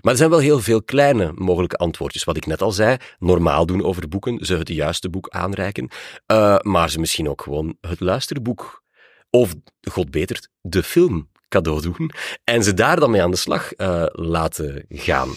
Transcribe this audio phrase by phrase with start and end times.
[0.00, 2.24] Maar er zijn wel heel veel kleine mogelijke antwoordjes.
[2.24, 5.88] Wat ik net al zei, normaal doen over boeken, ze het juiste boek aanreiken,
[6.32, 8.82] uh, maar ze misschien ook gewoon het luisterboek
[9.30, 9.54] of,
[9.90, 12.10] god beter, de film cadeau doen
[12.44, 15.28] en ze daar dan mee aan de slag uh, laten gaan.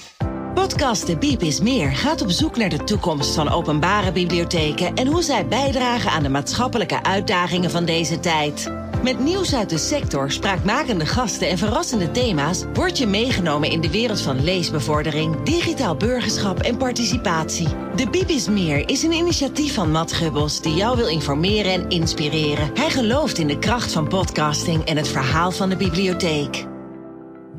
[0.54, 5.08] Podcast De Biep is Meer gaat op zoek naar de toekomst van openbare bibliotheken en
[5.08, 8.83] hoe zij bijdragen aan de maatschappelijke uitdagingen van deze tijd.
[9.04, 13.92] Met nieuws uit de sector, spraakmakende gasten en verrassende thema's word je meegenomen in de
[13.92, 17.68] wereld van leesbevordering, digitaal burgerschap en participatie.
[17.96, 22.70] De Bibis Meer is een initiatief van Matt Gubbels die jou wil informeren en inspireren.
[22.74, 26.66] Hij gelooft in de kracht van podcasting en het verhaal van de bibliotheek.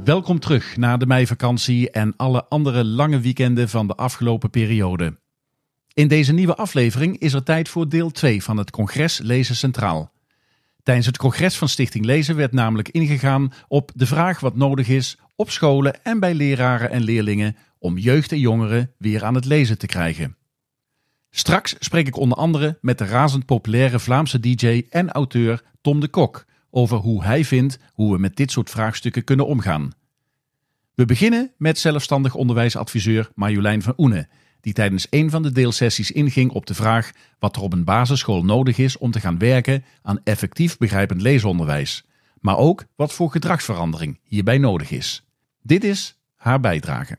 [0.05, 5.19] Welkom terug na de meivakantie en alle andere lange weekenden van de afgelopen periode.
[5.92, 10.14] In deze nieuwe aflevering is er tijd voor deel 2 van het congres Lezen Centraal.
[10.84, 15.19] Tijdens het congres van Stichting Lezen werd namelijk ingegaan op de vraag wat nodig is
[15.37, 19.78] op scholen en bij leraren en leerlingen om jeugd en jongeren weer aan het lezen
[19.78, 20.37] te krijgen.
[21.31, 26.09] Straks spreek ik onder andere met de razend populaire Vlaamse DJ en auteur Tom de
[26.09, 29.91] Kok over hoe hij vindt hoe we met dit soort vraagstukken kunnen omgaan.
[30.94, 34.28] We beginnen met zelfstandig onderwijsadviseur Marjolein van Oene
[34.65, 38.45] die tijdens een van de deelsessies inging op de vraag wat er op een basisschool
[38.45, 42.05] nodig is om te gaan werken aan effectief begrijpend leesonderwijs,
[42.41, 45.25] maar ook wat voor gedragsverandering hierbij nodig is.
[45.62, 47.19] Dit is haar bijdrage.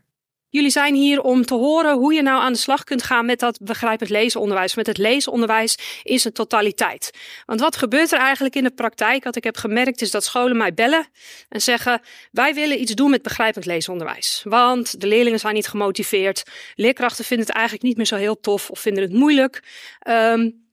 [0.56, 3.40] Jullie zijn hier om te horen hoe je nou aan de slag kunt gaan met
[3.40, 7.12] dat begrijpend leesonderwijs, met het leesonderwijs in zijn totaliteit.
[7.46, 9.24] Want wat gebeurt er eigenlijk in de praktijk?
[9.24, 11.08] Wat ik heb gemerkt is dat scholen mij bellen
[11.50, 14.42] en zeggen: Wij willen iets doen met begrijpend leesonderwijs.
[14.44, 16.44] Want de leerlingen zijn niet gemotiveerd.
[16.76, 19.64] Leerkrachten vinden het eigenlijk niet meer zo heel tof of vinden het moeilijk.
[20.08, 20.65] Um,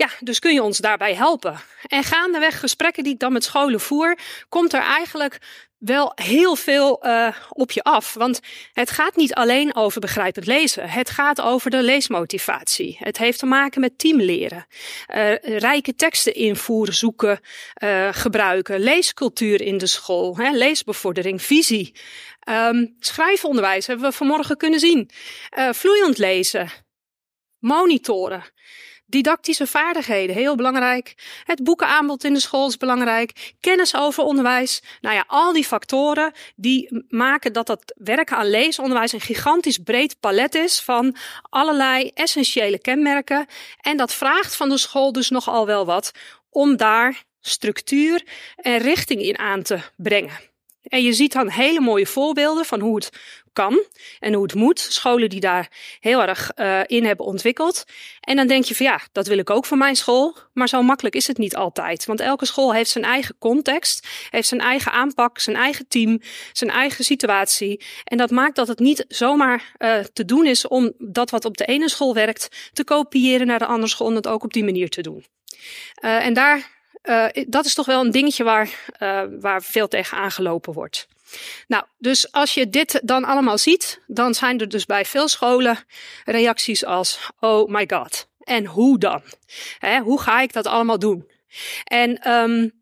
[0.00, 1.60] ja, dus kun je ons daarbij helpen?
[1.86, 5.38] En gaandeweg gesprekken die ik dan met scholen voer, komt er eigenlijk
[5.78, 8.14] wel heel veel uh, op je af.
[8.14, 8.40] Want
[8.72, 10.88] het gaat niet alleen over begrijpend lezen.
[10.88, 12.96] Het gaat over de leesmotivatie.
[12.98, 14.66] Het heeft te maken met teamleren.
[15.14, 17.40] Uh, rijke teksten invoeren, zoeken,
[17.84, 18.80] uh, gebruiken.
[18.80, 20.36] Leescultuur in de school.
[20.36, 21.94] Hè, leesbevordering, visie.
[22.48, 25.10] Um, schrijfonderwijs hebben we vanmorgen kunnen zien.
[25.72, 26.70] vloeiend lezen.
[27.58, 28.44] Monitoren.
[29.10, 31.14] Didactische vaardigheden, heel belangrijk.
[31.44, 33.52] Het boekenaanbod in de school is belangrijk.
[33.60, 34.82] Kennis over onderwijs.
[35.00, 40.20] Nou ja, al die factoren die maken dat dat werken aan leesonderwijs een gigantisch breed
[40.20, 43.46] palet is van allerlei essentiële kenmerken.
[43.80, 46.10] En dat vraagt van de school dus nogal wel wat
[46.50, 48.22] om daar structuur
[48.56, 50.49] en richting in aan te brengen.
[50.82, 53.10] En je ziet dan hele mooie voorbeelden van hoe het
[53.52, 53.84] kan
[54.18, 54.78] en hoe het moet.
[54.78, 55.68] Scholen die daar
[56.00, 57.84] heel erg uh, in hebben ontwikkeld.
[58.20, 60.36] En dan denk je van ja, dat wil ik ook voor mijn school.
[60.52, 62.04] Maar zo makkelijk is het niet altijd.
[62.04, 66.20] Want elke school heeft zijn eigen context, heeft zijn eigen aanpak, zijn eigen team,
[66.52, 67.84] zijn eigen situatie.
[68.04, 71.56] En dat maakt dat het niet zomaar uh, te doen is om dat wat op
[71.56, 74.64] de ene school werkt te kopiëren naar de andere school en het ook op die
[74.64, 75.24] manier te doen.
[76.04, 78.68] Uh, en daar uh, dat is toch wel een dingetje waar,
[79.02, 81.08] uh, waar veel tegen aangelopen wordt.
[81.66, 85.78] Nou, dus als je dit dan allemaal ziet, dan zijn er dus bij veel scholen
[86.24, 88.28] reacties als: Oh my god.
[88.40, 89.22] En hoe dan?
[89.78, 91.30] Hè, hoe ga ik dat allemaal doen?
[91.84, 92.72] En um,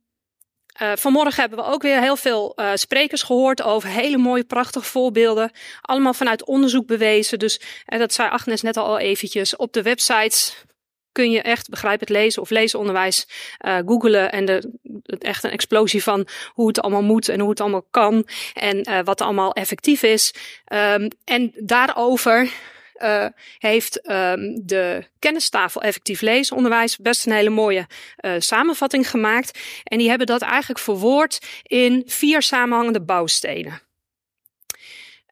[0.82, 5.50] uh, vanmorgen hebben we ook weer heel veel sprekers gehoord over hele mooie, prachtige voorbeelden.
[5.80, 7.38] Allemaal vanuit onderzoek bewezen.
[7.38, 9.56] Dus en dat zei Agnes net al eventjes.
[9.56, 10.64] Op de websites
[11.18, 13.26] kun je echt begrijpend lezen of leesonderwijs
[13.66, 14.72] uh, googelen en de,
[15.18, 18.98] echt een explosie van hoe het allemaal moet en hoe het allemaal kan en uh,
[19.04, 20.34] wat allemaal effectief is.
[20.72, 22.50] Um, en daarover
[23.02, 23.26] uh,
[23.58, 27.86] heeft um, de kennistafel effectief leesonderwijs best een hele mooie
[28.38, 29.58] samenvatting gemaakt.
[29.84, 33.87] En die hebben dat eigenlijk verwoord in vier samenhangende bouwstenen.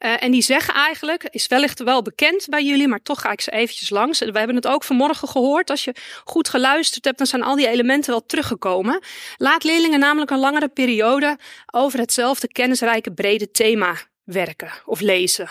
[0.07, 3.41] Uh, en die zeggen eigenlijk, is wellicht wel bekend bij jullie, maar toch ga ik
[3.41, 4.19] ze eventjes langs.
[4.19, 5.71] We hebben het ook vanmorgen gehoord.
[5.71, 5.95] Als je
[6.25, 9.03] goed geluisterd hebt, dan zijn al die elementen wel teruggekomen.
[9.37, 11.39] Laat leerlingen namelijk een langere periode
[11.73, 15.49] over hetzelfde kennisrijke brede thema werken of lezen.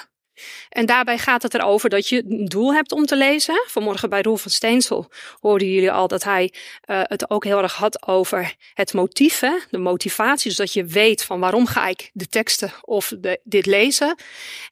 [0.69, 3.63] En daarbij gaat het erover dat je een doel hebt om te lezen.
[3.67, 6.53] Vanmorgen bij Roel van Steensel hoorden jullie al dat hij
[6.85, 9.39] uh, het ook heel erg had over het motief,
[9.69, 10.49] de motivatie.
[10.49, 14.15] Dus dat je weet van waarom ga ik de teksten of de, dit lezen.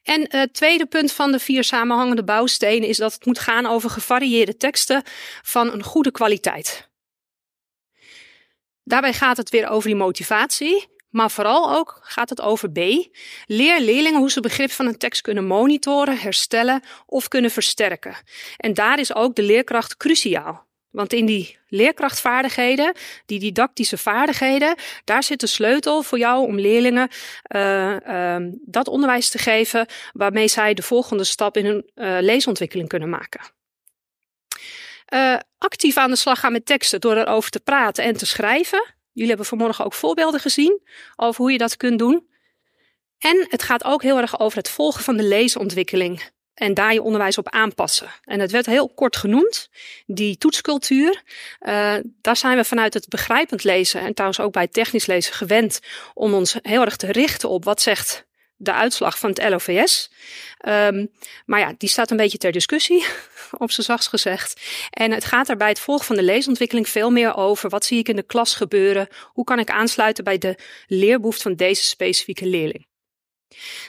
[0.02, 3.66] En het uh, tweede punt van de vier samenhangende bouwstenen is dat het moet gaan
[3.66, 5.02] over gevarieerde teksten
[5.42, 6.92] van een goede kwaliteit.
[8.84, 10.86] Daarbij gaat het weer over die motivatie.
[11.14, 12.78] Maar vooral ook gaat het over B.
[13.46, 18.16] Leer leerlingen hoe ze begrip van een tekst kunnen monitoren, herstellen of kunnen versterken.
[18.56, 20.66] En daar is ook de leerkracht cruciaal.
[20.90, 22.94] Want in die leerkrachtvaardigheden,
[23.26, 24.74] die didactische vaardigheden,
[25.04, 27.08] daar zit de sleutel voor jou om leerlingen
[27.56, 32.88] uh, uh, dat onderwijs te geven waarmee zij de volgende stap in hun uh, leesontwikkeling
[32.88, 33.40] kunnen maken.
[35.58, 38.94] actief aan de slag gaan met teksten door erover te praten en te schrijven.
[39.14, 40.80] Jullie hebben vanmorgen ook voorbeelden gezien
[41.16, 42.26] over hoe je dat kunt doen.
[43.18, 47.02] En het gaat ook heel erg over het volgen van de leesontwikkeling en daar je
[47.02, 48.08] onderwijs op aanpassen.
[48.24, 49.68] En het werd heel kort genoemd,
[50.06, 51.22] die toetscultuur.
[51.60, 55.34] Uh, daar zijn we vanuit het begrijpend lezen en trouwens ook bij het technisch lezen
[55.34, 55.80] gewend
[56.14, 60.10] om ons heel erg te richten op wat zegt de uitslag van het LOVS.
[60.68, 61.10] Um,
[61.46, 63.06] maar ja, die staat een beetje ter discussie,
[63.64, 64.60] op z'n zachts gezegd.
[64.90, 67.70] En het gaat er bij het volgen van de leesontwikkeling veel meer over.
[67.70, 69.08] Wat zie ik in de klas gebeuren?
[69.22, 72.86] Hoe kan ik aansluiten bij de leerbehoefte van deze specifieke leerling?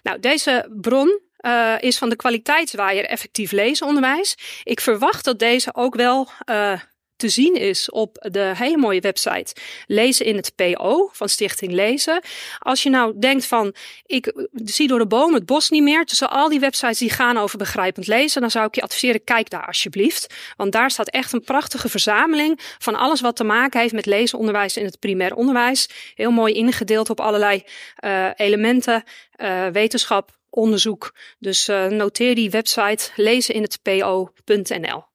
[0.04, 4.36] Nou, deze bron uh, is van de kwaliteitswaaier effectief lezenonderwijs.
[4.64, 6.80] Ik verwacht dat deze ook wel uh,
[7.16, 9.56] te zien is op de hele mooie website
[9.88, 12.22] Lezen in het PO van Stichting Lezen.
[12.60, 13.76] Als je nou denkt van,
[14.06, 17.38] ik zie door de boom het bos niet meer, tussen al die websites die gaan
[17.38, 20.34] over begrijpend lezen, dan zou ik je adviseren, kijk daar alsjeblieft.
[20.58, 24.78] Want daar staat echt een prachtige verzameling van alles wat te maken heeft met lezenonderwijs
[24.78, 25.90] in het primair onderwijs.
[26.16, 27.64] Heel mooi ingedeeld op allerlei
[28.06, 29.04] uh, elementen,
[29.38, 31.14] uh, wetenschap, onderzoek.
[31.40, 35.15] Dus uh, noteer die website lezen in het po.nl.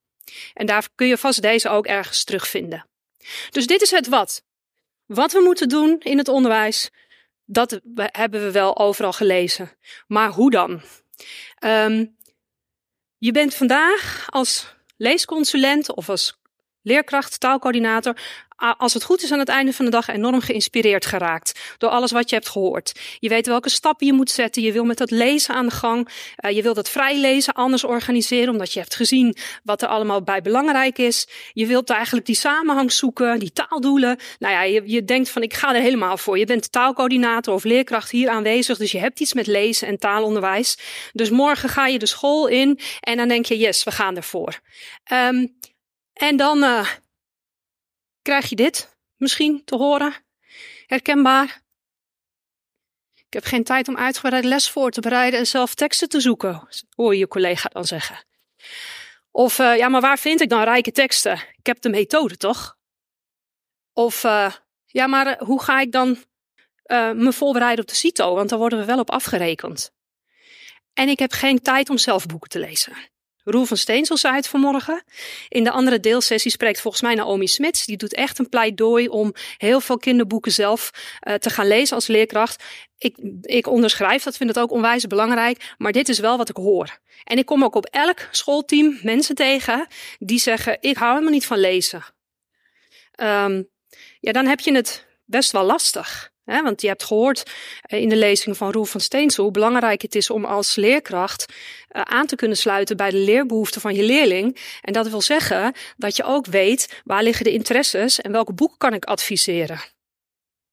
[0.54, 2.88] En daar kun je vast deze ook ergens terugvinden.
[3.50, 4.42] Dus dit is het wat.
[5.06, 6.90] Wat we moeten doen in het onderwijs,
[7.44, 9.72] dat hebben we wel overal gelezen.
[10.06, 10.82] Maar hoe dan?
[11.64, 12.16] Um,
[13.18, 16.39] je bent vandaag als leesconsulent of als
[16.82, 18.14] leerkracht, taalcoördinator
[18.60, 22.10] als het goed is aan het einde van de dag enorm geïnspireerd geraakt door alles
[22.10, 22.92] wat je hebt gehoord.
[23.18, 24.62] Je weet welke stappen je moet zetten.
[24.62, 26.08] Je wil met dat lezen aan de gang.
[26.44, 30.22] Uh, je wilt het vrij lezen anders organiseren, omdat je hebt gezien wat er allemaal
[30.22, 31.28] bij belangrijk is.
[31.52, 34.18] Je wilt eigenlijk die samenhang zoeken, die taaldoelen.
[34.38, 36.38] Nou ja, je, je denkt van ik ga er helemaal voor.
[36.38, 40.78] Je bent taalcoördinator of leerkracht hier aanwezig, dus je hebt iets met lezen en taalonderwijs.
[41.12, 44.60] Dus morgen ga je de school in en dan denk je yes, we gaan ervoor.
[45.12, 45.58] Um,
[46.20, 46.88] en dan uh,
[48.22, 50.14] krijg je dit misschien te horen.
[50.86, 51.62] Herkenbaar.
[53.14, 56.68] Ik heb geen tijd om uitgebreid les voor te bereiden en zelf teksten te zoeken,
[56.94, 58.24] hoor je je collega dan zeggen.
[59.30, 61.32] Of uh, ja, maar waar vind ik dan rijke teksten?
[61.32, 62.76] Ik heb de methode toch?
[63.92, 64.54] Of uh,
[64.86, 66.24] ja, maar hoe ga ik dan
[67.14, 68.34] me voorbereiden op de CITO?
[68.34, 69.92] Want daar worden we wel op afgerekend.
[70.92, 72.96] En ik heb geen tijd om zelf boeken te lezen.
[73.50, 75.02] Roel van Steensel zei het vanmorgen.
[75.48, 77.84] In de andere deelsessie spreekt volgens mij Naomi Smits.
[77.84, 80.90] Die doet echt een pleidooi om heel veel kinderboeken zelf
[81.28, 82.64] uh, te gaan lezen als leerkracht.
[82.98, 85.74] Ik, ik onderschrijf dat, vind het ook onwijs belangrijk.
[85.78, 86.98] Maar dit is wel wat ik hoor.
[87.24, 89.86] En ik kom ook op elk schoolteam mensen tegen
[90.18, 92.04] die zeggen: Ik hou helemaal niet van lezen.
[93.16, 93.68] Um,
[94.20, 96.32] ja, dan heb je het best wel lastig.
[96.50, 97.50] Want je hebt gehoord
[97.82, 101.46] eh, in de lezing van Roel van Steensel hoe belangrijk het is om als leerkracht
[101.48, 104.58] uh, aan te kunnen sluiten bij de leerbehoeften van je leerling.
[104.80, 108.78] En dat wil zeggen dat je ook weet waar liggen de interesses en welke boeken
[108.78, 109.80] kan ik adviseren.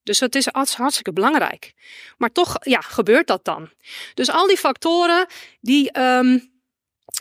[0.04, 1.74] Dus dat is hartstikke belangrijk.
[2.18, 3.70] Maar toch, ja, gebeurt dat dan?
[4.14, 5.28] Dus al die factoren
[5.62, 6.52] die, um,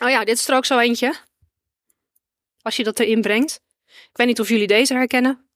[0.03, 1.15] oh ja, dit is er ook zo eentje.
[2.61, 3.61] Als je dat erin brengt.
[3.85, 5.49] Ik weet niet of jullie deze herkennen.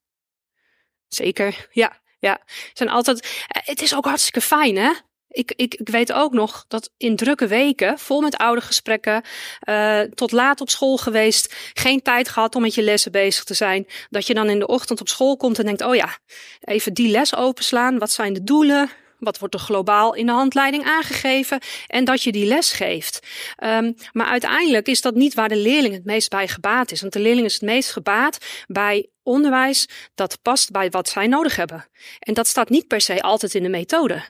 [1.07, 2.00] Zeker, ja.
[2.21, 2.39] Ja,
[2.73, 3.45] zijn altijd.
[3.47, 4.91] Eh, het is ook hartstikke fijn, hè?
[5.27, 9.23] Ik, ik, ik weet ook nog dat in drukke weken, vol met oude gesprekken,
[9.69, 13.53] uh, tot laat op school geweest, geen tijd gehad om met je lessen bezig te
[13.53, 13.87] zijn.
[14.09, 16.17] Dat je dan in de ochtend op school komt en denkt: oh ja,
[16.61, 17.99] even die les openslaan.
[17.99, 18.89] Wat zijn de doelen?
[19.19, 21.59] Wat wordt er globaal in de handleiding aangegeven?
[21.87, 23.27] En dat je die les geeft.
[23.63, 27.01] Um, maar uiteindelijk is dat niet waar de leerling het meest bij gebaat is.
[27.01, 28.37] Want de leerling is het meest gebaat
[28.67, 31.85] bij onderwijs dat past bij wat zij nodig hebben.
[32.19, 34.23] En dat staat niet per se altijd in de methode.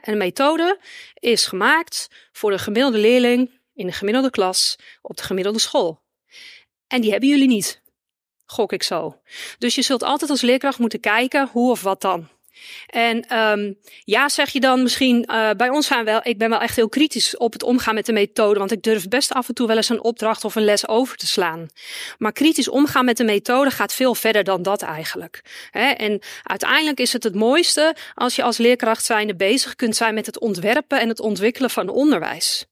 [0.00, 0.78] Een methode
[1.14, 6.02] is gemaakt voor de gemiddelde leerling in de gemiddelde klas op de gemiddelde school.
[6.86, 7.82] En die hebben jullie niet.
[8.44, 9.20] Gok ik zo.
[9.58, 12.28] Dus je zult altijd als leerkracht moeten kijken hoe of wat dan.
[12.86, 16.60] En um, ja, zeg je dan misschien, uh, bij ons zijn wel, ik ben wel
[16.60, 19.54] echt heel kritisch op het omgaan met de methode, want ik durf best af en
[19.54, 21.68] toe wel eens een opdracht of een les over te slaan.
[22.18, 25.42] Maar kritisch omgaan met de methode gaat veel verder dan dat eigenlijk.
[25.72, 30.26] en uiteindelijk is het het mooiste als je als leerkracht zijnde bezig kunt zijn met
[30.26, 32.64] het ontwerpen en het ontwikkelen van onderwijs.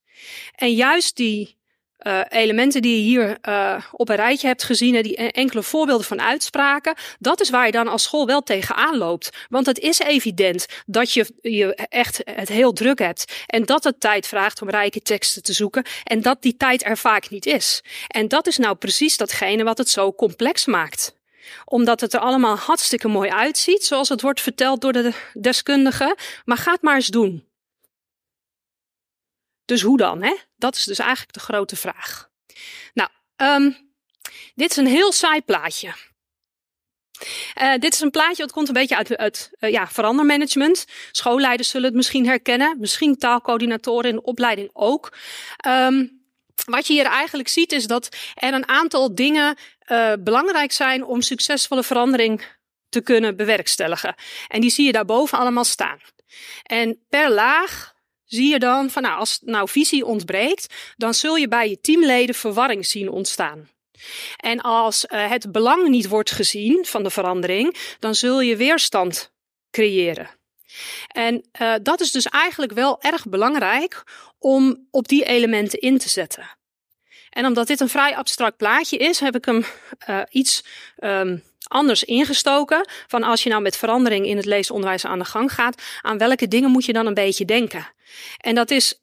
[0.55, 1.58] En juist die
[2.03, 6.05] uh, elementen die je hier uh, op een rijtje hebt gezien, en die enkele voorbeelden
[6.05, 9.29] van uitspraken, dat is waar je dan als school wel tegenaan loopt.
[9.49, 13.99] Want het is evident dat je, je echt het heel druk hebt en dat het
[13.99, 17.81] tijd vraagt om rijke teksten te zoeken en dat die tijd er vaak niet is.
[18.07, 21.17] En dat is nou precies datgene wat het zo complex maakt
[21.65, 26.15] omdat het er allemaal hartstikke mooi uitziet, zoals het wordt verteld door de deskundigen.
[26.45, 27.48] Maar ga het maar eens doen.
[29.69, 30.23] Dus hoe dan?
[30.23, 30.35] Hè?
[30.57, 32.29] Dat is dus eigenlijk de grote vraag.
[32.93, 33.91] Nou, um,
[34.55, 35.93] dit is een heel saai plaatje.
[37.61, 40.85] Uh, dit is een plaatje dat komt een beetje uit, ja, verandermanagement.
[41.11, 42.79] Schoolleiders zullen het misschien herkennen.
[42.79, 45.17] Misschien taalcoördinatoren in de opleiding ook.
[45.67, 46.21] Um,
[46.65, 49.57] wat je hier eigenlijk ziet is dat er een aantal dingen
[49.87, 52.45] uh, belangrijk zijn om succesvolle verandering
[52.89, 54.15] te kunnen bewerkstelligen.
[54.47, 55.99] En die zie je daarboven allemaal staan.
[56.63, 57.97] En per laag
[58.29, 62.35] zie je dan van nou, als nou visie ontbreekt, dan zul je bij je teamleden
[62.35, 63.69] verwarring zien ontstaan.
[64.37, 69.31] En als uh, het belang niet wordt gezien van de verandering, dan zul je weerstand
[69.71, 70.29] creëren.
[71.07, 74.03] En uh, dat is dus eigenlijk wel erg belangrijk
[74.39, 76.57] om op die elementen in te zetten.
[77.29, 79.65] En omdat dit een vrij abstract plaatje is, heb ik hem
[80.09, 80.63] uh, iets
[80.99, 82.89] um, anders ingestoken.
[83.07, 86.47] Van als je nou met verandering in het leesonderwijs aan de gang gaat, aan welke
[86.47, 87.87] dingen moet je dan een beetje denken?
[88.37, 89.01] En dat is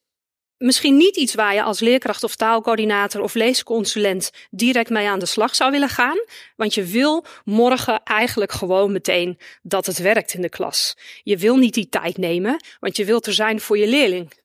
[0.58, 5.26] misschien niet iets waar je als leerkracht of taalcoördinator of leesconsulent direct mee aan de
[5.26, 6.18] slag zou willen gaan.
[6.56, 10.96] Want je wil morgen eigenlijk gewoon meteen dat het werkt in de klas.
[11.23, 14.44] Je wil niet die tijd nemen, want je wilt er zijn voor je leerling.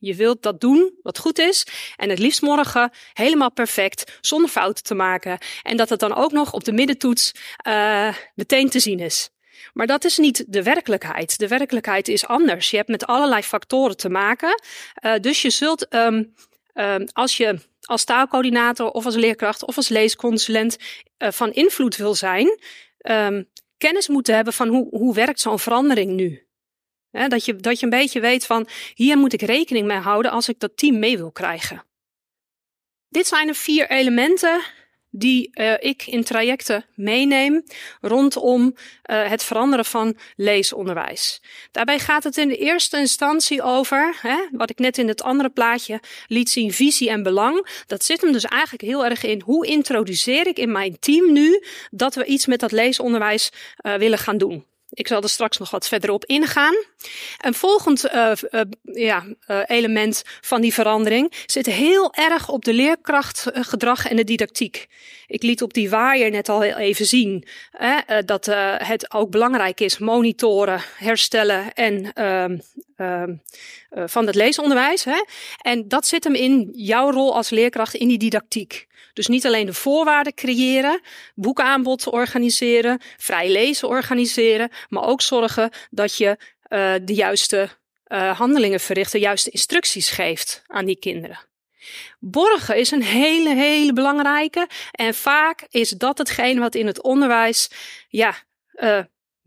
[0.00, 1.66] Je wilt dat doen wat goed is
[1.96, 5.38] en het liefst morgen helemaal perfect, zonder fouten te maken.
[5.62, 7.34] En dat het dan ook nog op de middentoets
[7.66, 9.30] uh, meteen te zien is.
[9.72, 11.38] Maar dat is niet de werkelijkheid.
[11.38, 12.70] De werkelijkheid is anders.
[12.70, 14.62] Je hebt met allerlei factoren te maken.
[15.04, 16.34] Uh, dus je zult, um,
[16.74, 20.76] um, als je als taalcoördinator of als leerkracht of als leesconsulent
[21.18, 22.58] uh, van invloed wil zijn,
[22.98, 26.48] um, kennis moeten hebben van hoe, hoe werkt zo'n verandering nu.
[27.10, 30.30] He, dat, je, dat je een beetje weet van hier moet ik rekening mee houden
[30.30, 31.84] als ik dat team mee wil krijgen.
[33.08, 34.62] Dit zijn de vier elementen
[35.10, 37.64] die uh, ik in trajecten meeneem
[38.00, 41.42] rondom uh, het veranderen van leesonderwijs.
[41.70, 45.50] Daarbij gaat het in de eerste instantie over, hè, wat ik net in het andere
[45.50, 47.82] plaatje liet zien, visie en belang.
[47.86, 51.64] Dat zit hem dus eigenlijk heel erg in hoe introduceer ik in mijn team nu
[51.90, 53.50] dat we iets met dat leesonderwijs
[53.82, 54.64] uh, willen gaan doen.
[54.90, 56.74] Ik zal er straks nog wat verder op ingaan.
[57.38, 62.72] Een volgend uh, uh, ja, uh, element van die verandering zit heel erg op de
[62.72, 64.86] leerkrachtgedrag en de didactiek.
[65.26, 69.98] Ik liet op die waaier net al even zien hè, dat het ook belangrijk is
[69.98, 72.58] monitoren, herstellen en ehm,
[72.96, 73.34] ehm,
[73.90, 75.04] van het leesonderwijs.
[75.04, 75.24] Hè.
[75.62, 78.88] En dat zit hem in jouw rol als leerkracht in die didactiek.
[79.12, 81.00] Dus niet alleen de voorwaarden creëren,
[81.34, 86.36] boekaanbod organiseren, vrij lezen organiseren, maar ook zorgen dat je
[86.68, 87.68] uh, de juiste
[88.06, 91.38] uh, handelingen verricht, de juiste instructies geeft aan die kinderen.
[92.18, 94.68] Borgen is een hele, hele belangrijke.
[94.90, 97.70] En vaak is dat hetgeen wat in het onderwijs,
[98.08, 98.34] ja,
[98.74, 99.00] uh,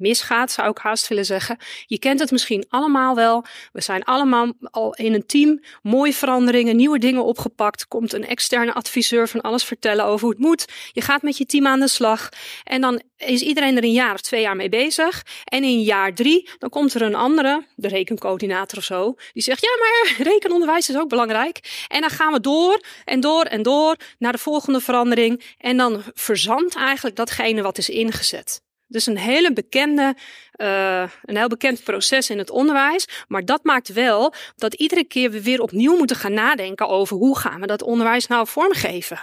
[0.03, 1.57] misgaat, zou ik haast willen zeggen.
[1.86, 3.45] Je kent het misschien allemaal wel.
[3.72, 5.62] We zijn allemaal al in een team.
[5.81, 7.88] Mooie veranderingen, nieuwe dingen opgepakt.
[7.88, 10.65] Komt een externe adviseur van alles vertellen over hoe het moet.
[10.91, 12.29] Je gaat met je team aan de slag.
[12.63, 15.24] En dan is iedereen er een jaar of twee jaar mee bezig.
[15.43, 19.15] En in jaar drie, dan komt er een andere, de rekencoördinator of zo.
[19.33, 21.86] Die zegt, ja, maar rekenonderwijs is ook belangrijk.
[21.88, 25.43] En dan gaan we door en door en door naar de volgende verandering.
[25.57, 28.62] En dan verzandt eigenlijk datgene wat is ingezet.
[28.94, 30.16] Dus een hele bekende,
[30.58, 33.08] uh, een heel bekend proces in het onderwijs.
[33.28, 37.38] Maar dat maakt wel dat iedere keer we weer opnieuw moeten gaan nadenken over hoe
[37.38, 39.20] gaan we dat onderwijs nou vormgeven.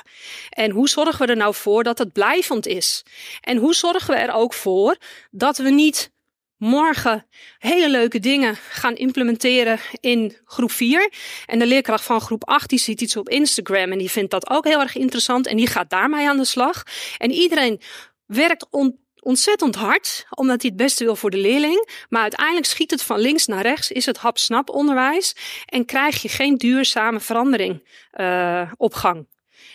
[0.51, 3.03] En hoe zorgen we er nou voor dat het blijvend is?
[3.41, 4.97] En hoe zorgen we er ook voor
[5.31, 6.11] dat we niet
[6.57, 7.27] morgen
[7.59, 11.13] hele leuke dingen gaan implementeren in groep 4.
[11.47, 14.51] En de leerkracht van groep 8 die ziet iets op Instagram en die vindt dat
[14.51, 16.83] ook heel erg interessant en die gaat daarmee aan de slag.
[17.19, 17.81] En iedereen
[18.27, 21.89] werkt on ontzettend hard, omdat hij het beste wil voor de leerling.
[22.09, 25.35] Maar uiteindelijk schiet het van links naar rechts, is het hap-snap onderwijs
[25.67, 29.27] en krijg je geen duurzame verandering uh, op gang.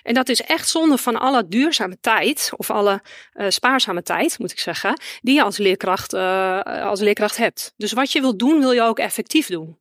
[0.03, 3.01] En dat is echt zonde van alle duurzame tijd, of alle
[3.33, 7.73] uh, spaarzame tijd, moet ik zeggen, die je als leerkracht, uh, als leerkracht hebt.
[7.77, 9.79] Dus wat je wilt doen, wil je ook effectief doen.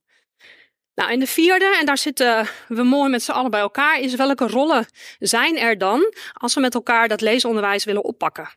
[0.95, 4.15] Nou, en de vierde, en daar zitten we mooi met z'n allen bij elkaar, is
[4.15, 4.87] welke rollen
[5.19, 8.51] zijn er dan als we met elkaar dat leesonderwijs willen oppakken?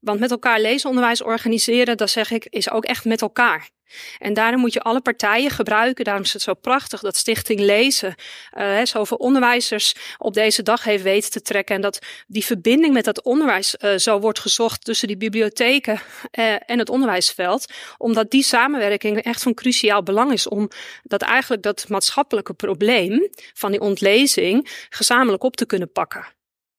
[0.00, 3.70] Want met elkaar leesonderwijs organiseren, dat zeg ik, is ook echt met elkaar.
[4.18, 6.04] En daarom moet je alle partijen gebruiken.
[6.04, 8.14] Daarom is het zo prachtig dat Stichting Lezen
[8.58, 11.74] uh, zoveel onderwijzers op deze dag heeft weten te trekken.
[11.74, 16.00] En dat die verbinding met dat onderwijs uh, zo wordt gezocht tussen die bibliotheken
[16.38, 17.72] uh, en het onderwijsveld.
[17.98, 20.68] Omdat die samenwerking echt van cruciaal belang is om
[21.02, 26.26] dat eigenlijk dat maatschappelijke probleem van die ontlezing gezamenlijk op te kunnen pakken.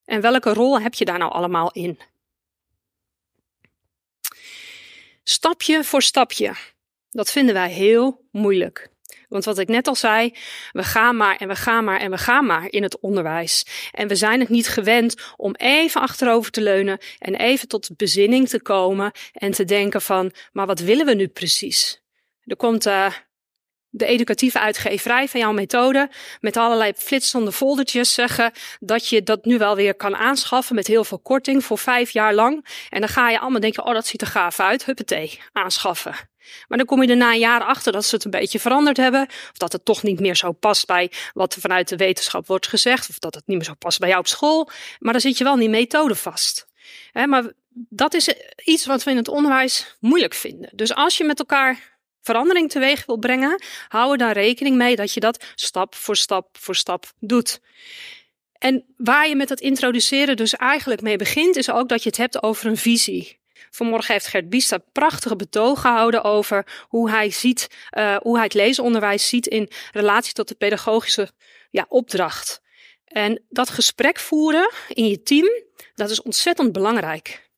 [0.06, 2.00] En welke rol heb je daar nou allemaal in?
[5.30, 6.56] Stapje voor stapje.
[7.10, 8.90] Dat vinden wij heel moeilijk.
[9.28, 10.36] Want wat ik net al zei,
[10.72, 13.66] we gaan maar en we gaan maar en we gaan maar in het onderwijs.
[13.92, 18.50] En we zijn het niet gewend om even achterover te leunen en even tot bezinning
[18.50, 22.02] te komen en te denken van, maar wat willen we nu precies?
[22.44, 23.14] Er komt uh,
[23.90, 29.58] de educatieve uitgeverij van jouw methode met allerlei flitsende foldertjes zeggen dat je dat nu
[29.58, 32.66] wel weer kan aanschaffen met heel veel korting voor vijf jaar lang.
[32.90, 36.16] En dan ga je allemaal denken, oh dat ziet er gaaf uit, huppatee, aanschaffen.
[36.68, 38.98] Maar dan kom je er na een jaar achter dat ze het een beetje veranderd
[38.98, 39.28] hebben.
[39.28, 42.68] Of dat het toch niet meer zo past bij wat er vanuit de wetenschap wordt
[42.68, 43.10] gezegd.
[43.10, 44.70] Of dat het niet meer zo past bij jou op school.
[45.00, 46.68] Maar dan zit je wel in die methode vast.
[47.26, 50.70] maar dat is iets wat we in het onderwijs moeilijk vinden.
[50.74, 55.14] Dus als je met elkaar verandering teweeg wil brengen, hou er dan rekening mee dat
[55.14, 57.60] je dat stap voor stap voor stap doet.
[58.54, 62.18] En waar je met dat introduceren dus eigenlijk mee begint, is ook dat je het
[62.18, 63.40] hebt over een visie.
[63.70, 68.54] Vanmorgen heeft Gert Biesta prachtige betoog gehouden over hoe hij ziet, uh, hoe hij het
[68.54, 71.32] leesonderwijs ziet in relatie tot de pedagogische
[71.72, 72.62] ja, opdracht.
[73.06, 75.50] En dat gesprek voeren in je team,
[75.96, 77.50] dat is ontzettend belangrijk.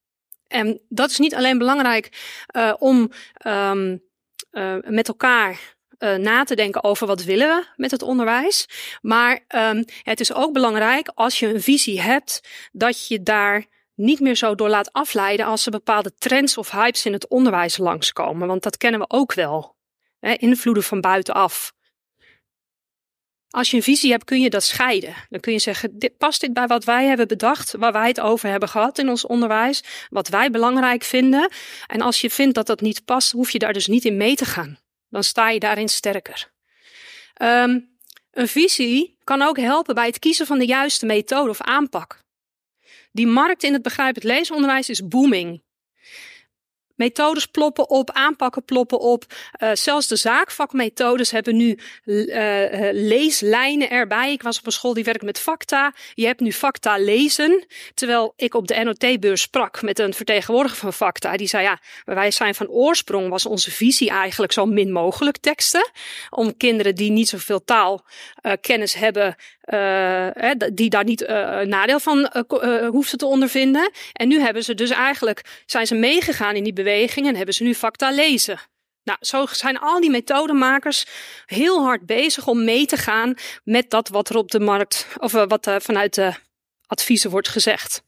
[0.47, 2.09] En dat is niet alleen belangrijk
[2.55, 3.11] uh, om
[3.47, 4.03] um,
[4.51, 8.67] uh, met elkaar uh, na te denken over wat willen we met het onderwijs.
[9.01, 13.65] Maar um, het is ook belangrijk als je een visie hebt, dat je daar
[13.95, 17.77] niet meer zo door laat afleiden als er bepaalde trends of hypes in het onderwijs
[17.77, 18.47] langskomen.
[18.47, 19.75] Want dat kennen we ook wel.
[20.19, 21.73] Hè, invloeden van buitenaf.
[23.51, 25.15] Als je een visie hebt, kun je dat scheiden.
[25.29, 28.19] Dan kun je zeggen, dit, past dit bij wat wij hebben bedacht, waar wij het
[28.19, 31.49] over hebben gehad in ons onderwijs, wat wij belangrijk vinden.
[31.87, 34.35] En als je vindt dat dat niet past, hoef je daar dus niet in mee
[34.35, 34.79] te gaan.
[35.09, 36.51] Dan sta je daarin sterker.
[37.41, 37.89] Um,
[38.31, 42.23] een visie kan ook helpen bij het kiezen van de juiste methode of aanpak.
[43.11, 45.63] Die markt in het begrijpend leesonderwijs is booming.
[47.01, 49.25] Methodes ploppen op, aanpakken ploppen op.
[49.63, 54.31] Uh, zelfs de zaakvakmethodes hebben nu uh, leeslijnen erbij.
[54.31, 55.93] Ik was op een school die werkt met facta.
[56.13, 57.65] Je hebt nu facta lezen.
[57.93, 61.37] Terwijl ik op de NOT-beurs sprak met een vertegenwoordiger van facta.
[61.37, 65.91] Die zei ja, wij zijn van oorsprong was onze visie eigenlijk zo min mogelijk teksten.
[66.29, 69.35] Om kinderen die niet zoveel taalkennis hebben,
[69.73, 73.91] uh, die daar niet uh, nadeel van uh, hoefden te ondervinden.
[74.13, 77.63] En nu hebben ze dus eigenlijk, zijn ze meegegaan in die beweging en hebben ze
[77.63, 78.59] nu facta lezen.
[79.03, 81.05] Nou, zo zijn al die methodemakers
[81.45, 85.31] heel hard bezig om mee te gaan met dat wat er op de markt, of
[85.31, 86.33] wat vanuit de
[86.87, 88.03] adviezen wordt gezegd.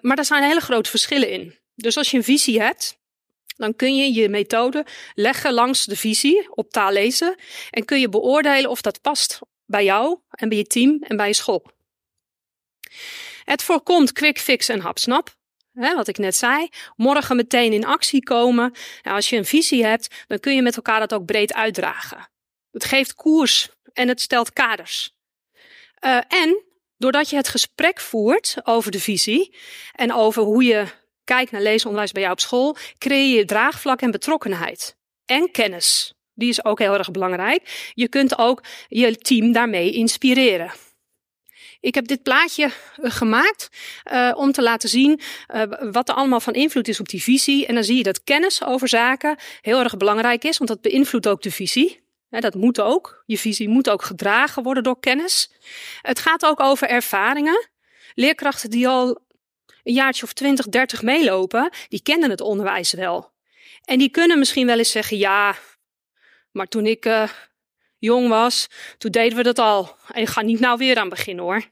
[0.00, 1.58] maar daar zijn hele grote verschillen in.
[1.74, 2.98] Dus als je een visie hebt,
[3.60, 7.34] dan kun je je methode leggen langs de visie op taal lezen
[7.70, 9.38] en kun je beoordelen of dat past
[9.70, 11.70] bij jou en bij je team en bij je school.
[13.44, 15.38] Het voorkomt quick fix en hapsnap.
[15.72, 18.72] Hè, wat ik net zei, morgen meteen in actie komen.
[19.02, 22.28] Nou, als je een visie hebt, dan kun je met elkaar dat ook breed uitdragen.
[22.70, 25.14] Het geeft koers en het stelt kaders.
[26.00, 26.64] Uh, en
[26.96, 29.56] doordat je het gesprek voert over de visie
[29.92, 30.86] en over hoe je
[31.24, 34.96] kijkt naar leesonderwijs bij jou op school, creëer je draagvlak en betrokkenheid.
[35.24, 36.14] En kennis.
[36.40, 37.90] Die is ook heel erg belangrijk.
[37.94, 40.72] Je kunt ook je team daarmee inspireren.
[41.80, 43.68] Ik heb dit plaatje eh, gemaakt
[44.12, 45.20] uh, om te laten zien
[45.54, 47.66] uh, wat er allemaal van invloed is op die visie.
[47.66, 51.28] En dan zie je dat kennis over zaken heel erg belangrijk is, want dat beïnvloedt
[51.28, 52.00] ook de visie.
[52.28, 53.22] dat moet ook.
[53.26, 55.50] Je visie moet ook gedragen worden door kennis.
[56.02, 57.68] Het gaat ook over ervaringen.
[58.14, 59.18] Leerkrachten die al
[59.82, 63.32] een jaartje of 20, 30 meelopen, die kennen het onderwijs wel.
[63.84, 65.56] En die kunnen misschien wel eens zeggen: ja,
[66.52, 67.28] maar toen ik uh,
[67.98, 69.96] jong was, toen deden we dat al.
[70.12, 71.64] En ik ga niet nou weer aan beginnen hoor.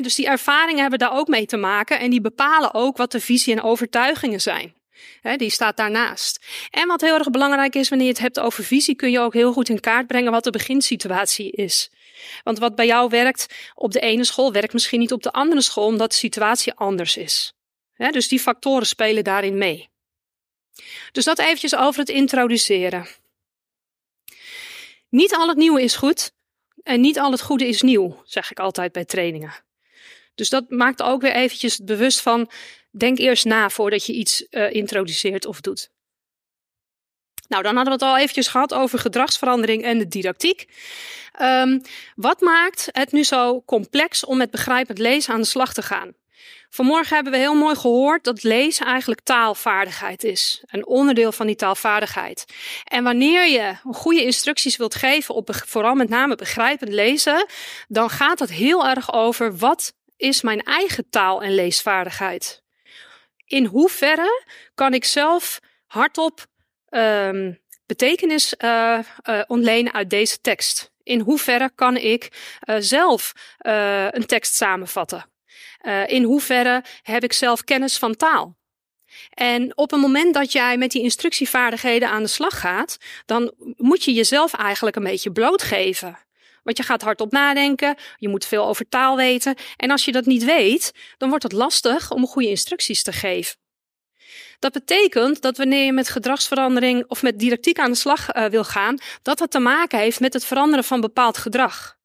[0.00, 1.98] Dus die ervaringen hebben daar ook mee te maken.
[1.98, 4.74] En die bepalen ook wat de visie en overtuigingen zijn.
[5.36, 6.46] Die staat daarnaast.
[6.70, 9.32] En wat heel erg belangrijk is, wanneer je het hebt over visie, kun je ook
[9.32, 11.90] heel goed in kaart brengen wat de beginsituatie is.
[12.42, 15.60] Want wat bij jou werkt op de ene school, werkt misschien niet op de andere
[15.60, 17.52] school, omdat de situatie anders is.
[17.96, 19.88] Dus die factoren spelen daarin mee.
[21.12, 23.06] Dus dat eventjes over het introduceren.
[25.10, 26.32] Niet al het nieuwe is goed
[26.82, 29.54] en niet al het goede is nieuw, zeg ik altijd bij trainingen.
[30.34, 32.50] Dus dat maakt ook weer eventjes bewust van,
[32.90, 35.90] denk eerst na voordat je iets uh, introduceert of doet.
[37.48, 40.68] Nou, dan hadden we het al eventjes gehad over gedragsverandering en de didactiek.
[41.40, 41.82] Um,
[42.14, 46.14] wat maakt het nu zo complex om met begrijpend lezen aan de slag te gaan?
[46.72, 50.62] Vanmorgen hebben we heel mooi gehoord dat lezen eigenlijk taalvaardigheid is.
[50.66, 52.44] Een onderdeel van die taalvaardigheid.
[52.84, 57.46] En wanneer je goede instructies wilt geven op vooral met name begrijpend lezen,
[57.88, 62.62] dan gaat het heel erg over wat is mijn eigen taal- en leesvaardigheid.
[63.46, 66.46] In hoeverre kan ik zelf hardop
[66.90, 68.98] um, betekenis uh,
[69.46, 70.92] ontlenen uit deze tekst?
[71.02, 72.28] In hoeverre kan ik
[72.64, 73.32] uh, zelf
[74.10, 75.29] een tekst samenvatten?
[75.82, 78.58] Uh, in hoeverre heb ik zelf kennis van taal?
[79.30, 84.04] En op het moment dat jij met die instructievaardigheden aan de slag gaat, dan moet
[84.04, 86.18] je jezelf eigenlijk een beetje blootgeven.
[86.62, 89.54] Want je gaat hardop nadenken, je moet veel over taal weten.
[89.76, 93.56] En als je dat niet weet, dan wordt het lastig om goede instructies te geven.
[94.58, 98.64] Dat betekent dat wanneer je met gedragsverandering of met didactiek aan de slag uh, wil
[98.64, 101.98] gaan, dat dat te maken heeft met het veranderen van bepaald gedrag.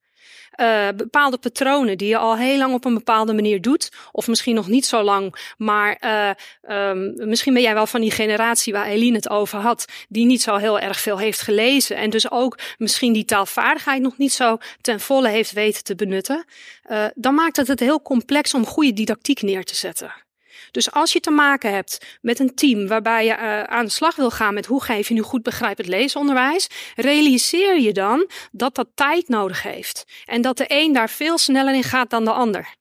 [0.61, 3.91] Uh, bepaalde patronen die je al heel lang op een bepaalde manier doet.
[4.11, 5.53] Of misschien nog niet zo lang.
[5.57, 6.91] Maar uh,
[7.25, 9.85] misschien ben jij wel van die generatie waar Eline het over had.
[10.09, 11.95] Die niet zo heel erg veel heeft gelezen.
[11.95, 16.45] En dus ook misschien die taalvaardigheid nog niet zo ten volle heeft weten te benutten.
[16.89, 20.24] Uh, dan maakt het het heel complex om goede didactiek neer te zetten.
[20.75, 24.15] Dus als je te maken hebt met een team waarbij je uh, aan de slag
[24.15, 28.87] wil gaan met hoe geef je nu goed begrijpend leesonderwijs, realiseer je dan dat dat
[28.95, 30.05] tijd nodig heeft.
[30.25, 32.75] En dat de een daar veel sneller in gaat dan de ander.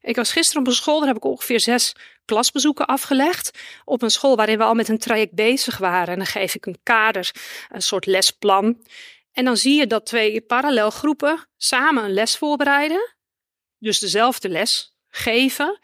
[0.00, 1.92] Ik was gisteren op een school, daar heb ik ongeveer zes
[2.24, 3.50] klasbezoeken afgelegd.
[3.84, 6.08] Op een school waarin we al met een traject bezig waren.
[6.08, 7.30] En dan geef ik een kader,
[7.68, 8.82] een soort lesplan.
[9.32, 13.14] En dan zie je dat twee parallelgroepen samen een les voorbereiden.
[13.78, 15.78] Dus dezelfde les geven.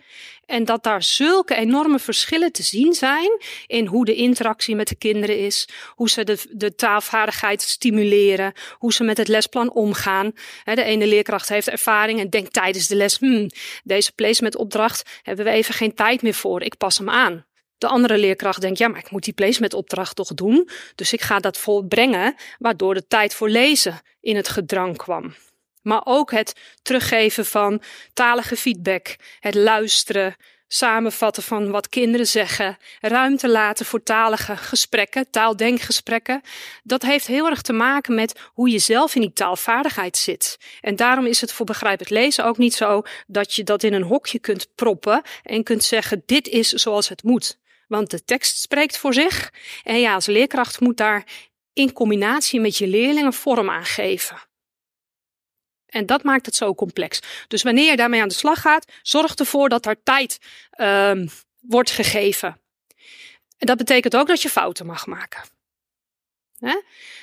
[0.52, 4.94] En dat daar zulke enorme verschillen te zien zijn in hoe de interactie met de
[4.94, 10.32] kinderen is, hoe ze de, de taalvaardigheid stimuleren, hoe ze met het lesplan omgaan.
[10.64, 13.50] De ene leerkracht heeft ervaring en denkt tijdens de les, hmm,
[13.84, 17.46] deze placementopdracht hebben we even geen tijd meer voor, ik pas hem aan.
[17.78, 21.38] De andere leerkracht denkt, ja, maar ik moet die placementopdracht toch doen, dus ik ga
[21.38, 25.34] dat volbrengen, waardoor de tijd voor lezen in het gedrang kwam.
[25.82, 30.36] Maar ook het teruggeven van talige feedback, het luisteren,
[30.72, 36.40] samenvatten van wat kinderen zeggen, ruimte laten voor talige gesprekken, taaldenkgesprekken.
[36.82, 40.58] Dat heeft heel erg te maken met hoe je zelf in die taalvaardigheid zit.
[40.80, 44.02] En daarom is het voor begrijpelijk lezen ook niet zo dat je dat in een
[44.02, 47.58] hokje kunt proppen en kunt zeggen: dit is zoals het moet.
[47.88, 49.52] Want de tekst spreekt voor zich.
[49.82, 51.24] En ja, als leerkracht moet daar
[51.72, 54.50] in combinatie met je leerlingen vorm aan geven.
[55.92, 57.20] En dat maakt het zo complex.
[57.48, 60.38] Dus wanneer je daarmee aan de slag gaat, zorg ervoor dat er tijd
[60.80, 61.28] um,
[61.60, 62.60] wordt gegeven.
[63.58, 65.42] En dat betekent ook dat je fouten mag maken.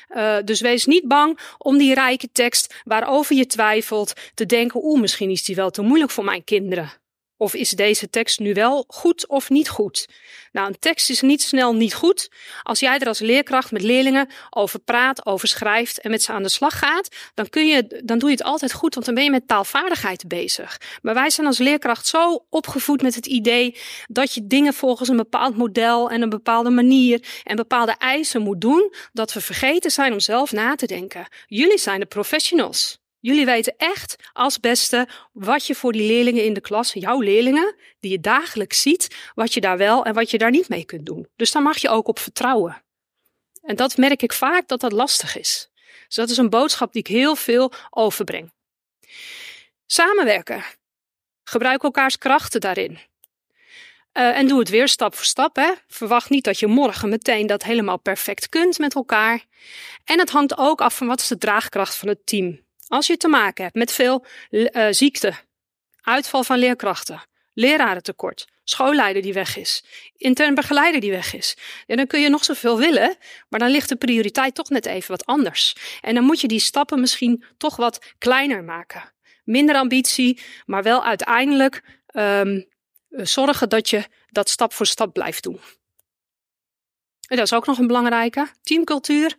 [0.09, 4.99] Uh, dus wees niet bang om die rijke tekst waarover je twijfelt te denken, oeh,
[5.01, 6.91] misschien is die wel te moeilijk voor mijn kinderen.
[7.41, 10.07] Of is deze tekst nu wel goed of niet goed?
[10.51, 12.31] Nou, een tekst is niet snel niet goed.
[12.63, 16.43] Als jij er als leerkracht met leerlingen over praat, over schrijft en met ze aan
[16.43, 19.23] de slag gaat, dan, kun je, dan doe je het altijd goed, want dan ben
[19.23, 20.81] je met taalvaardigheid bezig.
[21.01, 23.75] Maar wij zijn als leerkracht zo opgevoed met het idee
[24.07, 28.61] dat je dingen volgens een bepaald model en een bepaalde manier en bepaalde eisen moet
[28.61, 31.27] doen, dat we vergeten zijn om zelf na te denken.
[31.47, 32.99] Jullie zijn de professionals.
[33.19, 37.75] Jullie weten echt als beste wat je voor die leerlingen in de klas, jouw leerlingen,
[37.99, 41.05] die je dagelijks ziet, wat je daar wel en wat je daar niet mee kunt
[41.05, 41.27] doen.
[41.35, 42.83] Dus daar mag je ook op vertrouwen.
[43.61, 45.69] En dat merk ik vaak dat dat lastig is.
[46.05, 48.51] Dus dat is een boodschap die ik heel veel overbreng.
[49.85, 50.63] Samenwerken.
[51.43, 52.91] Gebruik elkaars krachten daarin.
[54.13, 55.55] Uh, en doe het weer stap voor stap.
[55.55, 55.71] Hè.
[55.87, 59.45] Verwacht niet dat je morgen meteen dat helemaal perfect kunt met elkaar.
[60.03, 62.67] En het hangt ook af van wat is de draagkracht van het team.
[62.89, 65.33] Als je te maken hebt met veel uh, ziekte,
[66.01, 67.21] uitval van leerkrachten,
[67.53, 69.83] lerarentekort, schoolleider die weg is,
[70.17, 73.17] intern begeleider die weg is, dan kun je nog zoveel willen,
[73.49, 75.75] maar dan ligt de prioriteit toch net even wat anders.
[76.01, 79.13] En dan moet je die stappen misschien toch wat kleiner maken.
[79.43, 81.81] Minder ambitie, maar wel uiteindelijk
[82.13, 82.65] um,
[83.09, 85.59] zorgen dat je dat stap voor stap blijft doen.
[87.27, 88.47] En dat is ook nog een belangrijke.
[88.61, 89.37] Teamcultuur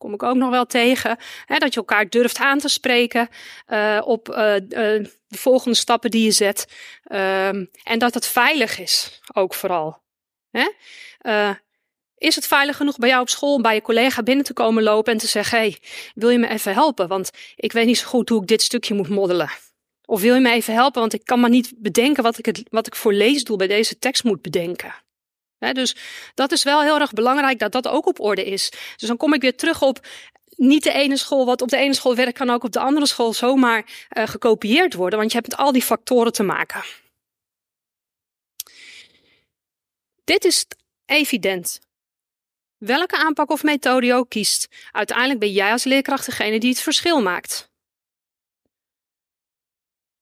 [0.00, 1.16] kom ik ook nog wel tegen.
[1.46, 3.28] Hè, dat je elkaar durft aan te spreken
[3.68, 4.36] uh, op uh,
[4.68, 6.66] de volgende stappen die je zet.
[7.12, 10.02] Um, en dat het veilig is, ook vooral.
[10.50, 10.68] Hè?
[12.18, 15.12] is het veilig genoeg bij jou op school bij je collega binnen te komen lopen
[15.12, 15.76] en te zeggen: hey,
[16.14, 17.08] wil je me even helpen?
[17.08, 19.50] Want ik weet niet zo goed hoe ik dit stukje moet moddelen.
[20.04, 21.00] Of wil je me even helpen?
[21.00, 23.98] Want ik kan maar niet bedenken wat ik, het, wat ik voor leesdoel bij deze
[23.98, 24.94] tekst moet bedenken.
[25.60, 25.96] Dus
[26.34, 28.70] dat is wel heel erg belangrijk dat dat ook op orde is.
[28.96, 30.06] Dus dan kom ik weer terug op
[30.56, 33.06] niet de ene school wat op de ene school werkt, kan ook op de andere
[33.06, 36.84] school zomaar uh, gekopieerd worden, want je hebt met al die factoren te maken.
[40.24, 40.66] Dit is
[41.06, 41.80] evident.
[42.78, 46.80] Welke aanpak of methode je ook kiest, uiteindelijk ben jij als leerkracht degene die het
[46.80, 47.69] verschil maakt.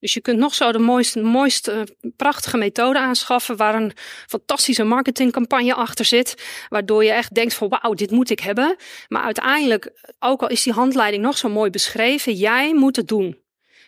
[0.01, 3.93] Dus je kunt nog zo de mooiste, mooiste, prachtige methode aanschaffen waar een
[4.27, 8.77] fantastische marketingcampagne achter zit, waardoor je echt denkt van wauw, dit moet ik hebben.
[9.09, 13.43] Maar uiteindelijk, ook al is die handleiding nog zo mooi beschreven, jij moet het doen.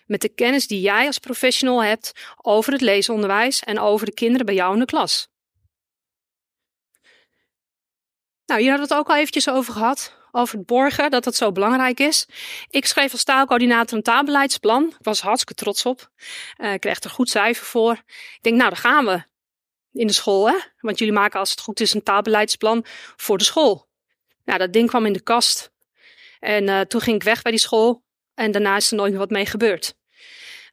[0.06, 4.46] Met de kennis die jij als professional hebt over het leesonderwijs en over de kinderen
[4.46, 5.28] bij jou in de klas.
[8.46, 11.34] Nou, hier hadden we het ook al eventjes over gehad over het borgen, dat dat
[11.34, 12.26] zo belangrijk is.
[12.70, 14.86] Ik schreef als taalcoördinator een taalbeleidsplan.
[14.86, 16.10] Ik was hartstikke trots op.
[16.58, 17.92] Uh, ik kreeg er goed cijfer voor.
[18.06, 19.22] Ik denk, nou, daar gaan we.
[19.92, 20.56] In de school, hè?
[20.80, 22.84] Want jullie maken als het goed is een taalbeleidsplan
[23.16, 23.88] voor de school.
[24.44, 25.70] Nou, dat ding kwam in de kast.
[26.38, 28.02] En uh, toen ging ik weg bij die school.
[28.34, 29.94] En daarna is er nooit meer wat mee gebeurd.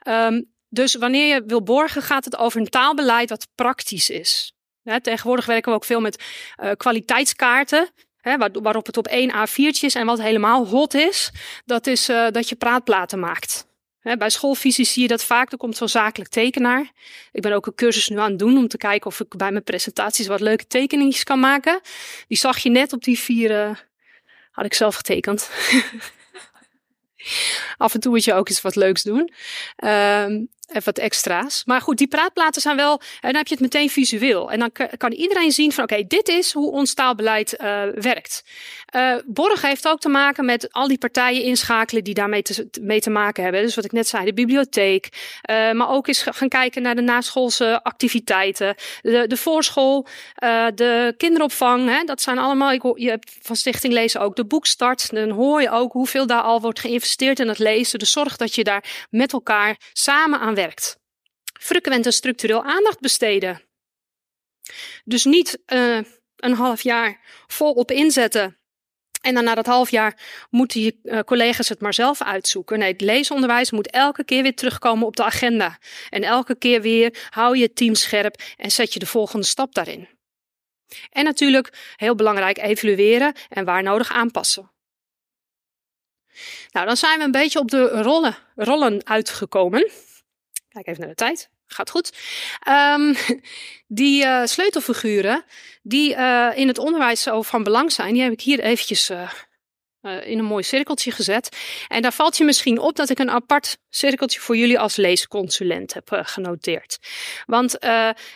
[0.07, 4.53] Um, dus wanneer je wil borgen, gaat het over een taalbeleid wat praktisch is.
[5.01, 6.23] tegenwoordig werken we ook veel met
[6.63, 7.89] uh, kwaliteitskaarten
[8.61, 9.95] waarop het op één A4'tje is.
[9.95, 11.31] En wat helemaal hot is,
[11.65, 13.67] dat is uh, dat je praatplaten maakt.
[14.01, 15.51] bij schoolvisies zie je dat vaak.
[15.51, 16.91] Er komt zo'n zakelijk tekenaar.
[17.31, 19.51] Ik ben ook een cursus nu aan het doen om te kijken of ik bij
[19.51, 21.79] mijn presentaties wat leuke tekeningen kan maken.
[22.27, 23.51] Die zag je net op die vier.
[23.51, 23.75] Uh,
[24.51, 25.49] had ik zelf getekend.
[27.77, 29.31] Af en toe moet je ook eens wat leuks doen.
[29.83, 31.61] Um, even wat extra's.
[31.65, 34.51] Maar goed, die praatplaten zijn wel, en dan heb je het meteen visueel.
[34.51, 38.43] En dan kan iedereen zien van, oké, dit is hoe ons taalbeleid uh, werkt.
[38.95, 42.99] Uh, Borg heeft ook te maken met al die partijen inschakelen die daarmee te, mee
[42.99, 43.61] te maken hebben.
[43.61, 45.09] Dus wat ik net zei, de bibliotheek.
[45.47, 48.75] Maar ook eens gaan kijken naar de naschoolse activiteiten.
[49.01, 50.07] De, de voorschool,
[50.75, 51.89] de kinderopvang.
[51.89, 55.09] Hè, dat zijn allemaal, ik, je hebt van Stichting Lezen ook de boekstart.
[55.13, 57.99] Dan hoor je ook hoeveel daar al wordt geïnvesteerd in het lezen.
[57.99, 60.99] Dus zorg dat je daar met elkaar samen aan werkt.
[61.59, 63.61] Frequent en structureel aandacht besteden.
[65.03, 65.99] Dus niet uh,
[66.35, 68.57] een half jaar volop inzetten.
[69.21, 72.79] En dan na dat half jaar moeten je uh, collega's het maar zelf uitzoeken.
[72.79, 75.79] Nee, het leesonderwijs moet elke keer weer terugkomen op de agenda.
[76.09, 80.07] En elke keer weer hou je team scherp en zet je de volgende stap daarin.
[81.09, 84.71] En natuurlijk, heel belangrijk, evalueren en waar nodig aanpassen.
[86.71, 89.91] Nou, dan zijn we een beetje op de rollen, rollen uitgekomen.
[90.83, 91.49] Kijk even naar de tijd.
[91.67, 92.13] Gaat goed.
[92.69, 93.15] Um,
[94.03, 95.43] die uh, sleutelfiguren
[95.81, 99.31] die uh, in het onderwijs zo van belang zijn, die heb ik hier eventjes uh,
[100.01, 101.57] in een mooi cirkeltje gezet.
[101.87, 105.93] En daar valt je misschien op dat ik een apart cirkeltje voor jullie als leesconsulent
[105.93, 106.97] heb genoteerd.
[107.45, 107.77] Want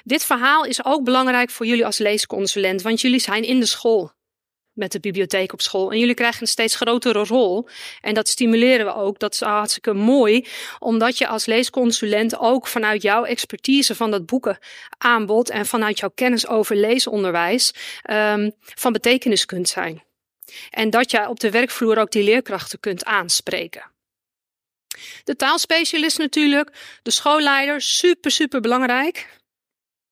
[0.03, 4.11] dit verhaal is ook belangrijk voor jullie als leesconsulent, want jullie zijn in de school
[4.73, 5.91] met de bibliotheek op school.
[5.91, 7.67] En jullie krijgen een steeds grotere rol.
[8.01, 9.19] En dat stimuleren we ook.
[9.19, 10.47] Dat is hartstikke mooi.
[10.79, 16.47] Omdat je als leesconsulent ook vanuit jouw expertise van dat boekenaanbod en vanuit jouw kennis
[16.47, 17.73] over leesonderwijs
[18.11, 20.03] um, van betekenis kunt zijn.
[20.69, 23.89] En dat je op de werkvloer ook die leerkrachten kunt aanspreken.
[25.23, 26.69] De taalspecialist natuurlijk,
[27.03, 29.40] de schoolleider, super, super belangrijk.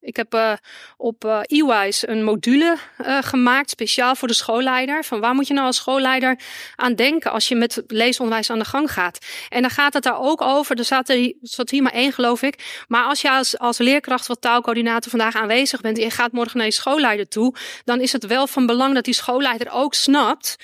[0.01, 0.53] Ik heb uh,
[0.97, 5.03] op uh, EY's een module uh, gemaakt, speciaal voor de schoolleider.
[5.03, 6.39] Van waar moet je nou als schoolleider
[6.75, 9.25] aan denken als je met leesonderwijs aan de gang gaat?
[9.49, 10.77] En dan gaat het daar ook over.
[10.77, 12.83] Er zat, er, zat hier maar één, geloof ik.
[12.87, 16.57] Maar als je als, als leerkracht of taalcoördinator vandaag aanwezig bent en je gaat morgen
[16.57, 20.55] naar je schoolleider toe, dan is het wel van belang dat die schoolleider ook snapt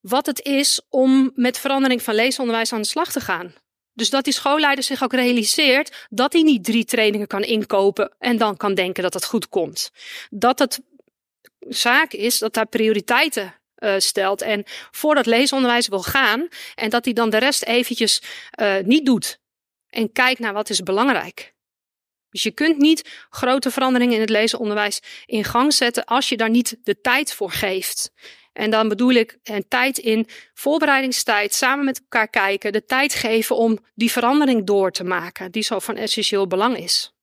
[0.00, 3.54] wat het is om met verandering van leesonderwijs aan de slag te gaan.
[3.98, 8.36] Dus dat die schoolleider zich ook realiseert dat hij niet drie trainingen kan inkopen en
[8.36, 9.90] dan kan denken dat het goed komt.
[10.30, 10.80] Dat het
[11.60, 17.04] zaak is dat hij prioriteiten uh, stelt en voor dat leesonderwijs wil gaan en dat
[17.04, 18.22] hij dan de rest eventjes
[18.60, 19.40] uh, niet doet
[19.90, 21.54] en kijkt naar wat is belangrijk.
[22.30, 26.50] Dus je kunt niet grote veranderingen in het lezenonderwijs in gang zetten als je daar
[26.50, 28.12] niet de tijd voor geeft.
[28.58, 33.56] En dan bedoel ik een tijd in voorbereidingstijd, samen met elkaar kijken, de tijd geven
[33.56, 37.17] om die verandering door te maken, die zo van essentieel belang is.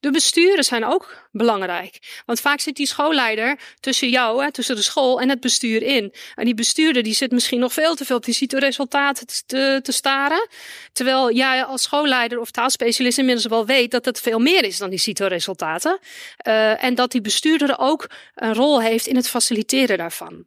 [0.00, 2.22] De besturen zijn ook belangrijk.
[2.26, 6.14] Want vaak zit die schoolleider tussen jou, hè, tussen de school en het bestuur in.
[6.34, 10.48] En die bestuurder die zit misschien nog veel te veel op die CITO-resultaten te, staren.
[10.92, 14.90] Terwijl jij als schoolleider of taalspecialist inmiddels wel weet dat het veel meer is dan
[14.90, 15.98] die CITO-resultaten.
[16.46, 20.46] Uh, en dat die bestuurder ook een rol heeft in het faciliteren daarvan.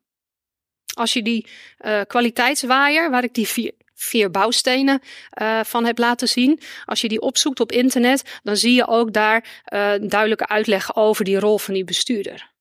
[0.94, 1.48] Als je die
[1.80, 5.02] uh, kwaliteitswaaier, waar ik die vier, vier bouwstenen
[5.42, 6.60] uh, van heb laten zien.
[6.86, 11.26] Als je die opzoekt op internet, dan zie je ook daar uh, duidelijke uitleg over
[11.26, 12.52] die rol van die bestuurder.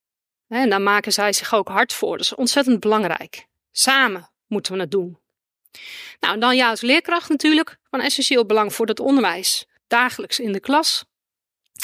[0.49, 2.17] En daar maken zij zich ook hard voor.
[2.17, 3.47] Dat is ontzettend belangrijk.
[3.73, 5.19] Samen moeten we het doen.
[6.21, 9.67] Nou, en dan ja, als leerkracht natuurlijk van essentieel belang voor het onderwijs.
[9.87, 11.05] Dagelijks in de klas.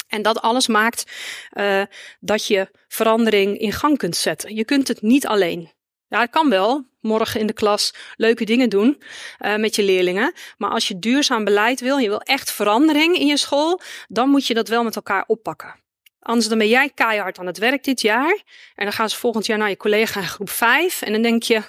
[0.07, 1.11] En dat alles maakt
[1.53, 1.83] uh,
[2.19, 4.55] dat je verandering in gang kunt zetten.
[4.55, 5.71] Je kunt het niet alleen.
[6.09, 6.85] Ja, het kan wel.
[7.01, 9.01] Morgen in de klas leuke dingen doen
[9.39, 10.33] uh, met je leerlingen.
[10.57, 14.47] Maar als je duurzaam beleid wil, je wil echt verandering in je school, dan moet
[14.47, 15.75] je dat wel met elkaar oppakken.
[16.19, 18.41] Anders dan ben jij keihard aan het werk dit jaar.
[18.75, 21.01] En dan gaan ze volgend jaar naar je collega in groep 5.
[21.01, 21.61] En dan denk je,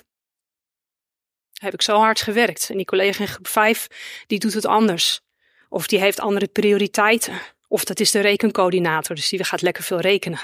[1.53, 2.71] heb ik zo hard gewerkt.
[2.71, 3.87] En die collega in groep 5,
[4.27, 5.21] die doet het anders.
[5.69, 7.41] Of die heeft andere prioriteiten.
[7.69, 10.39] Of dat is de rekencoördinator, dus die gaat lekker veel rekenen.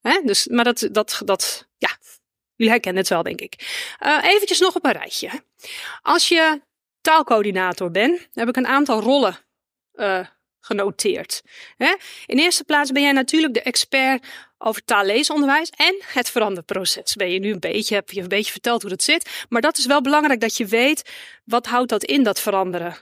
[0.00, 0.20] Hè?
[0.24, 1.68] Dus, maar dat, dat, dat,
[2.60, 3.54] jullie herkennen het wel, denk ik.
[4.06, 5.30] Uh, eventjes nog op een rijtje.
[6.02, 6.60] Als je
[7.00, 9.38] taalcoördinator bent, heb ik een aantal rollen
[9.94, 10.26] uh,
[10.60, 11.42] genoteerd.
[11.76, 11.94] Hè?
[12.26, 14.26] In eerste plaats ben jij natuurlijk de expert
[14.58, 17.14] over taalleesonderwijs en het veranderproces.
[17.14, 19.44] Ben je nu een beetje, heb je een beetje verteld hoe dat zit.
[19.48, 21.10] Maar dat is wel belangrijk dat je weet,
[21.44, 22.96] wat houdt dat in, dat veranderen?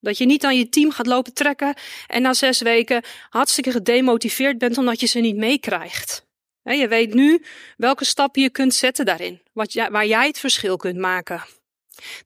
[0.00, 1.74] Dat je niet aan je team gaat lopen trekken
[2.06, 6.23] en na zes weken hartstikke gedemotiveerd bent omdat je ze niet meekrijgt.
[6.64, 7.44] Je weet nu
[7.76, 11.42] welke stappen je kunt zetten daarin, wat, waar jij het verschil kunt maken.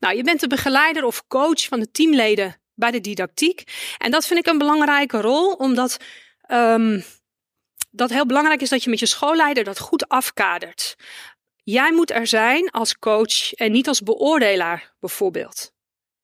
[0.01, 3.63] Nou, je bent de begeleider of coach van de teamleden bij de didactiek.
[3.99, 5.97] En dat vind ik een belangrijke rol, omdat
[6.51, 7.05] um,
[7.91, 10.97] dat heel belangrijk is dat je met je schoolleider dat goed afkadert.
[11.63, 15.73] Jij moet er zijn als coach en niet als beoordelaar, bijvoorbeeld.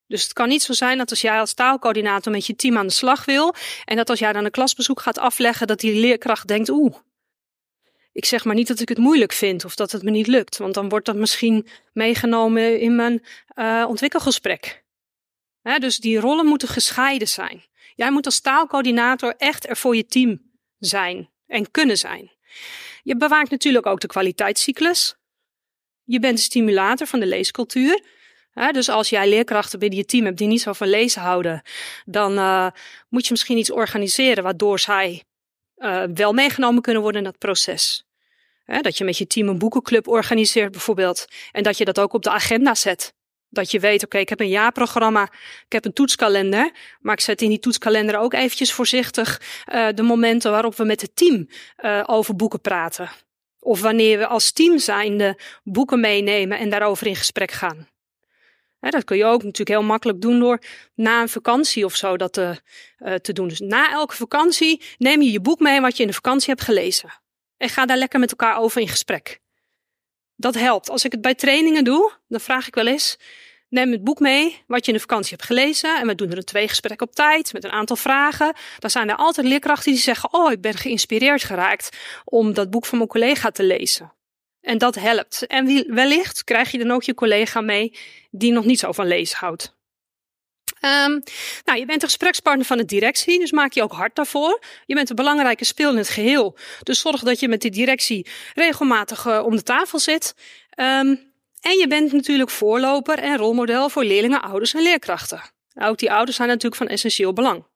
[0.07, 2.87] Dus het kan niet zo zijn dat als jij als taalcoördinator met je team aan
[2.87, 6.49] de slag wil en dat als jij dan een klasbezoek gaat afleggen, dat die leerkracht
[6.49, 6.95] denkt, oeh,
[8.15, 10.57] ik zeg maar niet dat ik het moeilijk vind of dat het me niet lukt,
[10.57, 13.25] want dan wordt dat misschien meegenomen in mijn
[13.55, 14.85] uh, ontwikkelgesprek.
[15.79, 17.65] dus die rollen moeten gescheiden zijn.
[17.95, 20.41] Jij moet als taalcoördinator echt er voor je team
[20.79, 22.33] zijn en kunnen zijn.
[23.03, 25.17] Je bewaakt natuurlijk ook de kwaliteitscyclus.
[26.05, 28.03] Je bent de stimulator van de leescultuur.
[28.71, 31.63] dus als jij leerkrachten binnen je team hebt die niet zo van lezen houden,
[32.05, 32.71] dan uh,
[33.09, 35.25] moet je misschien iets organiseren waardoor zij
[35.85, 38.07] uh, wel meegenomen kunnen worden in dat proces.
[38.81, 42.23] dat je met je team een boekenclub organiseert bijvoorbeeld en dat je dat ook op
[42.23, 43.15] de agenda zet.
[43.49, 45.23] Dat je weet, oké, ik heb een jaarprogramma,
[45.67, 49.41] ik heb een toetskalender, maar ik zet in die toetskalender ook eventjes voorzichtig
[49.73, 51.49] uh, de momenten waarop we met het team
[51.85, 53.11] uh, over boeken praten.
[53.59, 57.89] Of wanneer we als team zijnde boeken meenemen en daarover in gesprek gaan.
[58.91, 60.59] Dat kun je ook natuurlijk heel makkelijk doen door
[60.95, 62.61] na een vakantie of zo dat te,
[62.99, 63.49] uh, te doen.
[63.49, 66.63] Dus na elke vakantie neem je je boek mee wat je in de vakantie hebt
[66.63, 67.13] gelezen.
[67.57, 69.41] En ga daar lekker met elkaar over in gesprek.
[70.37, 70.91] Dat helpt.
[70.91, 73.17] Als ik het bij trainingen doe, dan vraag ik wel eens:
[73.69, 76.01] neem het boek mee wat je in de vakantie hebt gelezen.
[76.01, 78.55] En we doen er een twee gesprekken op tijd met een aantal vragen.
[78.79, 82.87] Dan zijn er altijd leerkrachten die zeggen: Oh, ik ben geïnspireerd geraakt om dat boek
[82.87, 84.13] van mijn collega te lezen.
[84.65, 85.47] En dat helpt.
[85.47, 87.99] En wellicht krijg je dan ook je collega mee
[88.31, 89.77] die nog niet zo van lezen houdt.
[90.81, 91.23] Um,
[91.65, 94.63] nou, je bent de gesprekspartner van de directie, dus maak je ook hard daarvoor.
[94.87, 96.57] Je bent een belangrijke speel in het geheel.
[96.83, 100.35] Dus zorg dat je met de directie regelmatig uh, om de tafel zit.
[100.77, 105.43] Um, en je bent natuurlijk voorloper en rolmodel voor leerlingen, ouders en leerkrachten.
[105.75, 107.67] Ook die ouders zijn natuurlijk van essentieel belang.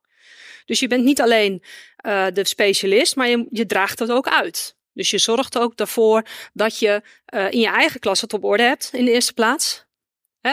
[0.64, 1.62] Dus je bent niet alleen
[2.06, 4.76] uh, de specialist, maar je, je draagt dat ook uit.
[4.98, 7.02] Dus je zorgt ook ervoor dat je
[7.34, 9.86] uh, in je eigen klas het op orde hebt in de eerste plaats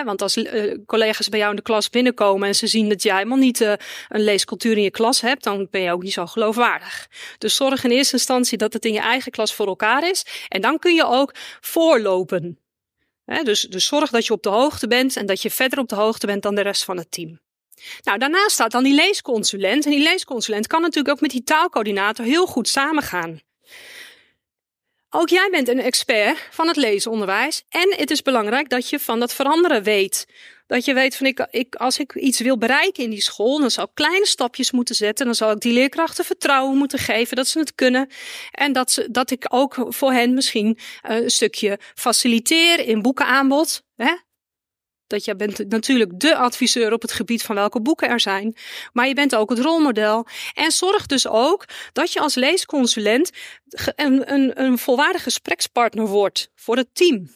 [0.03, 3.15] want als uh, collega's bij jou in de klas binnenkomen en ze zien dat jij
[3.15, 3.73] helemaal niet uh,
[4.09, 7.07] een leescultuur in je klas hebt, dan ben je ook niet zo geloofwaardig.
[7.37, 10.25] Dus zorg in eerste instantie dat het in je eigen klas voor elkaar is.
[10.47, 11.31] En dan kun je ook
[11.61, 12.59] voorlopen.
[13.43, 15.95] dus, dus zorg dat je op de hoogte bent en dat je verder op de
[15.95, 17.39] hoogte bent dan de rest van het team.
[18.03, 19.85] Nou, daarnaast staat dan die leesconsulent.
[19.85, 23.39] En die leesconsulent kan natuurlijk ook met die taalcoördinator heel goed samengaan.
[25.17, 27.63] Ook jij bent een expert van het leesonderwijs.
[27.69, 30.25] En het is belangrijk dat je van dat veranderen weet.
[30.67, 33.71] Dat je weet van ik, ik, als ik iets wil bereiken in die school, dan
[33.71, 35.25] zal ik kleine stapjes moeten zetten.
[35.25, 38.09] Dan zal ik die leerkrachten vertrouwen moeten geven dat ze het kunnen.
[38.51, 40.77] En dat, ze, dat ik ook voor hen misschien
[41.09, 43.83] uh, een stukje faciliteer in boekenaanbod.
[43.95, 44.13] Hè?
[45.07, 48.55] Dat je bent natuurlijk de adviseur op het gebied van welke boeken er zijn.
[48.93, 50.27] Maar je bent ook het rolmodel.
[50.53, 53.31] En zorg dus ook dat je als leesconsulent
[53.95, 57.31] een, een, een volwaardige gesprekspartner wordt voor het team.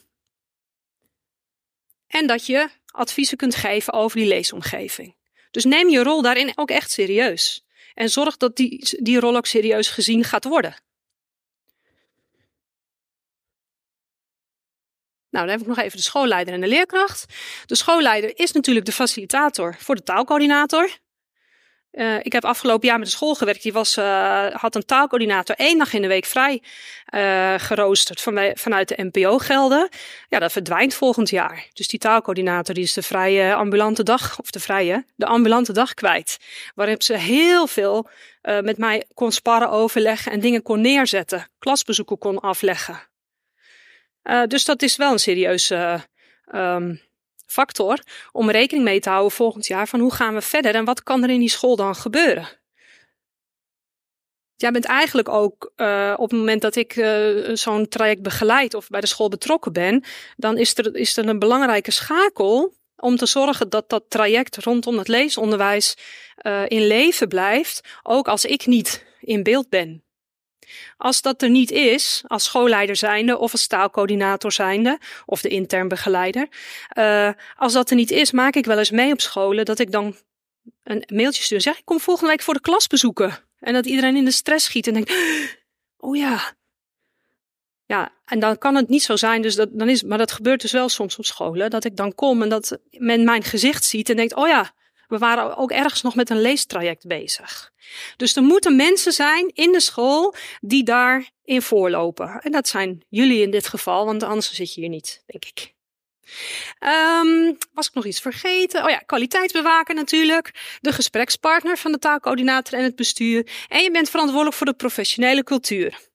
[2.08, 5.16] En dat je adviezen kunt geven over die leesomgeving.
[5.52, 7.66] Dus neem je rol daarin ook echt serieus.
[7.94, 10.76] En zorg dat die, die rol ook serieus gezien gaat worden.
[15.30, 17.26] Nou, dan heb ik nog even de schoolleider en de leerkracht.
[17.66, 20.90] De schoolleider is natuurlijk de facilitator voor de taalcoördinator.
[21.92, 23.64] Uh, ik heb afgelopen jaar met de school gewerkt.
[23.64, 26.62] Die was, uh, had een taalcoördinator één dag in de week vrij
[27.16, 29.90] uh, geroosterd van, vanuit de NPO-gelden.
[30.28, 31.68] Ja, dat verdwijnt volgend jaar.
[31.74, 35.94] Dus die taalcoördinator die is de vrije ambulante dag, of de vrije, de ambulante dag
[35.94, 36.38] kwijt.
[36.76, 38.10] Waarop ze heel veel
[38.42, 41.48] met mij kon sparren, overleggen en dingen kon neerzetten.
[41.60, 43.09] Klasbezoeken kon afleggen.
[44.48, 46.08] Dus dat is wel een serieuze
[46.56, 47.02] um,
[47.46, 48.00] factor
[48.32, 51.24] om rekening mee te houden volgend jaar van hoe gaan we verder en wat kan
[51.24, 52.48] er in die school dan gebeuren.
[54.56, 58.88] Jij bent eigenlijk ook uh, op het moment dat ik uh, zo'n traject begeleid of
[58.88, 60.04] bij de school betrokken ben,
[60.36, 64.98] dan is er, is er een belangrijke schakel om te zorgen dat dat traject rondom
[64.98, 65.98] het leesonderwijs
[66.68, 70.04] in leven blijft, ook als ik niet in beeld ben.
[70.98, 75.88] Als dat er niet is, als schoolleider zijnde of als taalcoördinator zijnde of de intern
[75.88, 76.48] begeleider,
[76.98, 79.92] uh, als dat er niet is, maak ik wel eens mee op scholen dat ik
[79.92, 80.16] dan
[80.84, 81.62] een mailtje stuur.
[81.62, 83.38] Zeg, ik kom volgende week voor de klas bezoeken.
[83.60, 85.14] En dat iedereen in de stress schiet en denkt,
[85.98, 86.58] oh ja.
[87.86, 90.62] Ja, en dan kan het niet zo zijn, dus dat, dan is, maar dat gebeurt
[90.62, 94.10] dus wel soms op scholen, dat ik dan kom en dat men mijn gezicht ziet
[94.10, 94.74] en denkt, oh ja,
[95.10, 97.72] we waren ook ergens nog met een leestraject bezig.
[98.18, 102.40] Dus er moeten mensen zijn in de school die daarin voorlopen.
[102.42, 105.74] En dat zijn jullie in dit geval, want anders zit je hier niet, denk ik.
[106.80, 108.84] Um, was ik nog iets vergeten?
[108.84, 110.78] Oh ja, kwaliteitsbewaker natuurlijk.
[110.82, 113.48] De gesprekspartner van de taalcoördinator en het bestuur.
[113.68, 116.09] En je bent verantwoordelijk voor de professionele cultuur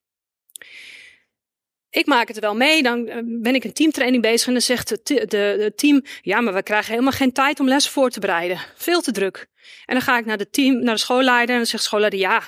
[1.94, 2.82] ik maak het wel mee.
[2.82, 6.54] Dan eh, ben ik een teamtraining bezig en dan zegt het de, team: Ja, maar
[6.54, 8.58] we krijgen helemaal geen tijd om les voor te bereiden.
[8.74, 9.48] Veel te druk.
[9.86, 12.20] En dan ga ik naar de team, naar de schoolleider en dan zegt de schoolleider:
[12.20, 12.42] Ja,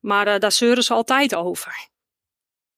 [0.00, 1.88] maar uh, daar zeuren ze altijd over.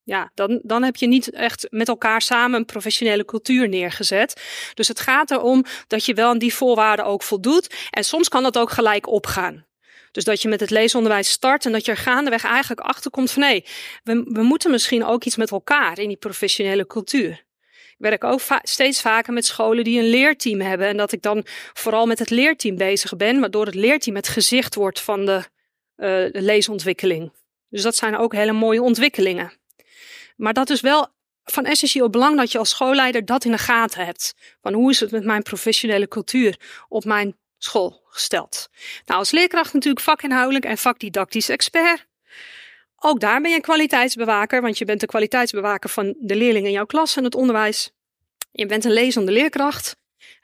[0.05, 4.42] Ja, dan, dan heb je niet echt met elkaar samen een professionele cultuur neergezet.
[4.74, 7.74] Dus het gaat erom dat je wel aan die voorwaarden ook voldoet.
[7.90, 9.66] En soms kan dat ook gelijk opgaan.
[10.12, 13.42] Dus dat je met het leesonderwijs start en dat je er gaandeweg eigenlijk achterkomt van
[13.42, 13.64] nee,
[14.02, 17.44] we, we moeten misschien ook iets met elkaar in die professionele cultuur.
[17.70, 20.86] Ik werk ook steeds vaker met scholen die een leerteam hebben.
[20.86, 24.74] En dat ik dan vooral met het leerteam bezig ben, waardoor het leerteam het gezicht
[24.74, 25.46] wordt van de, uh,
[26.06, 27.32] de leesontwikkeling.
[27.68, 29.52] Dus dat zijn ook hele mooie ontwikkelingen.
[30.36, 31.08] Maar dat is wel
[31.44, 34.34] van essentieel belang dat je als schoolleider dat in de gaten hebt.
[34.60, 36.56] Van hoe is het met mijn professionele cultuur
[36.88, 38.68] op mijn school gesteld.
[39.04, 42.06] Nou, als leerkracht natuurlijk vakinhoudelijk en vakdidactisch expert.
[42.96, 46.74] Ook daar ben je een kwaliteitsbewaker, want je bent de kwaliteitsbewaker van de leerlingen in
[46.74, 47.90] jouw klas en het onderwijs.
[48.52, 49.96] Je bent een lezende leerkracht,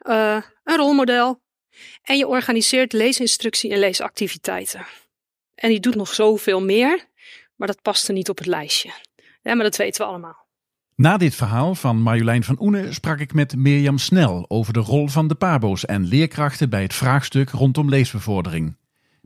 [0.03, 1.43] uh, een rolmodel
[2.03, 4.87] en je organiseert leesinstructie en leesactiviteiten.
[5.55, 7.09] En die doet nog zoveel meer,
[7.57, 8.93] maar dat past er niet op het lijstje.
[9.43, 10.48] Ja, maar dat weten we allemaal.
[10.99, 15.09] Na dit verhaal van Marjolein van Oene sprak ik met Mirjam Snel over de rol
[15.09, 18.77] van de pabo's en leerkrachten bij het vraagstuk rondom leesbevordering.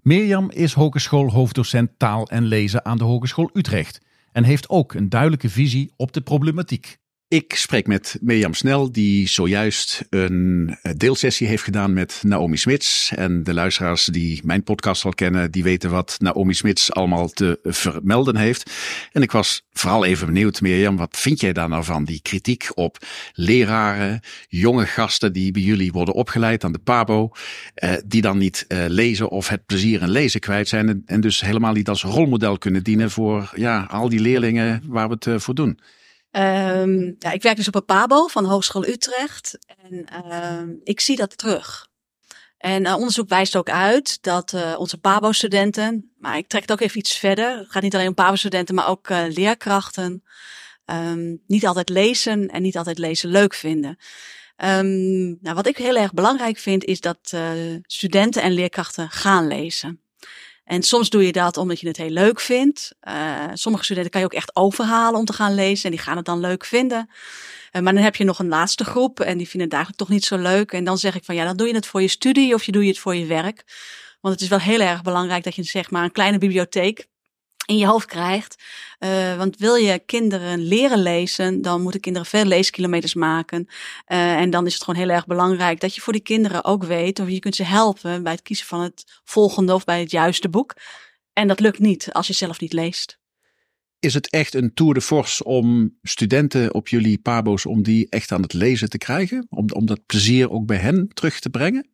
[0.03, 4.01] Mirjam is hogeschoolhoofddocent taal en lezen aan de Hogeschool Utrecht
[4.33, 6.99] en heeft ook een duidelijke visie op de problematiek.
[7.33, 13.13] Ik spreek met Mirjam Snel, die zojuist een deelsessie heeft gedaan met Naomi Smits.
[13.15, 17.59] En de luisteraars die mijn podcast al kennen, die weten wat Naomi Smits allemaal te
[17.63, 18.71] vermelden heeft.
[19.13, 22.05] En ik was vooral even benieuwd, Mirjam, wat vind jij daar nou van?
[22.05, 22.99] Die kritiek op
[23.33, 27.31] leraren, jonge gasten die bij jullie worden opgeleid aan de PABO,
[27.75, 30.89] eh, die dan niet eh, lezen of het plezier in lezen kwijt zijn.
[30.89, 35.09] En, en, dus helemaal niet als rolmodel kunnen dienen voor ja, al die leerlingen waar
[35.09, 35.79] we het uh, voor doen.
[36.37, 39.59] Um, ja, ik werk dus op een PABO van Hogeschool Utrecht.
[39.83, 41.91] En uh, ik zie dat terug.
[42.59, 46.81] En uh, onderzoek wijst ook uit dat uh, onze PABO-studenten, maar ik trek het ook
[46.81, 47.59] even iets verder.
[47.59, 50.23] Het gaat niet alleen om PABO-studenten, maar ook uh, leerkrachten.
[50.85, 53.97] Um, niet altijd lezen en niet altijd lezen leuk vinden.
[54.57, 57.35] Nou, wat ik heel erg belangrijk vind, is dat
[57.83, 60.03] studenten en leerkrachten gaan lezen.
[60.73, 62.95] En soms doe je dat omdat je het heel leuk vindt.
[63.09, 66.17] Uh, sommige studenten kan je ook echt overhalen om te gaan lezen en die gaan
[66.17, 67.09] het dan leuk vinden.
[67.73, 70.15] Uh, maar dan heb je nog een laatste groep en die vinden het eigenlijk toch
[70.17, 70.73] niet zo leuk.
[70.73, 72.73] En dan zeg ik van ja, dan doe je het voor je studie of je
[72.73, 73.65] doe je het voor je werk.
[74.21, 77.07] Want het is wel heel erg belangrijk dat je zeg maar een kleine bibliotheek
[77.73, 78.63] in je hoofd krijgt.
[78.99, 83.67] Uh, want wil je kinderen leren lezen, dan moeten kinderen veel leeskilometers maken.
[83.69, 86.85] Uh, en dan is het gewoon heel erg belangrijk dat je voor die kinderen ook
[86.85, 90.11] weet of je kunt ze helpen bij het kiezen van het volgende of bij het
[90.11, 90.75] juiste boek.
[91.33, 93.21] En dat lukt niet als je zelf niet leest.
[93.99, 98.33] Is het echt een tour de force om studenten op jullie pabo's, om die echt
[98.33, 99.47] aan het lezen te krijgen?
[99.51, 101.92] Om, om dat plezier ook bij hen terug te brengen?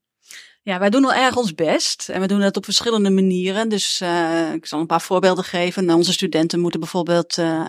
[0.69, 3.69] Ja, wij doen al erg ons best en we doen dat op verschillende manieren.
[3.69, 5.85] Dus uh, ik zal een paar voorbeelden geven.
[5.85, 7.67] Nou, onze studenten moeten bijvoorbeeld uh,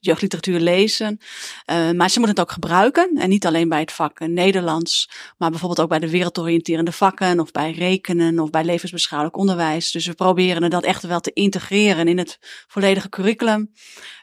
[0.00, 1.18] jeugdliteratuur lezen,
[1.66, 3.10] maar ze moeten het ook gebruiken.
[3.16, 7.50] En niet alleen bij het vak Nederlands, maar bijvoorbeeld ook bij de wereldoriënterende vakken of
[7.50, 9.90] bij rekenen of bij levensbeschouwelijk onderwijs.
[9.90, 13.72] Dus we proberen dat echt wel te integreren in het volledige curriculum.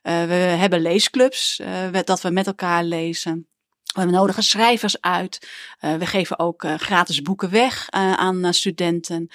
[0.01, 1.61] we hebben leesclubs,
[2.03, 3.50] dat we met elkaar lezen.
[3.91, 5.49] We nodigen schrijvers uit.
[5.81, 9.29] Uh, we geven ook uh, gratis boeken weg uh, aan studenten.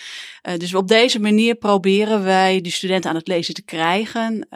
[0.56, 4.48] dus op deze manier proberen wij die studenten aan het lezen te krijgen.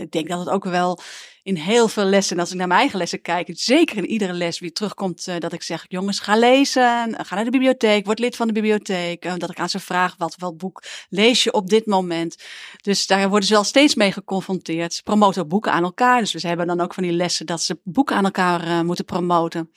[0.00, 1.00] ik denk dat het ook wel
[1.46, 4.58] in heel veel lessen, als ik naar mijn eigen lessen kijk, zeker in iedere les
[4.58, 8.36] weer terugkomt uh, dat ik zeg, jongens, ga lezen, ga naar de bibliotheek, word lid
[8.36, 9.24] van de bibliotheek.
[9.24, 12.36] Uh, dat ik aan ze vraag, wat, wat boek lees je op dit moment?
[12.82, 14.94] Dus daar worden ze wel steeds mee geconfronteerd.
[14.94, 17.62] Ze promoten ook boeken aan elkaar, dus we hebben dan ook van die lessen dat
[17.62, 19.70] ze boeken aan elkaar moeten promoten.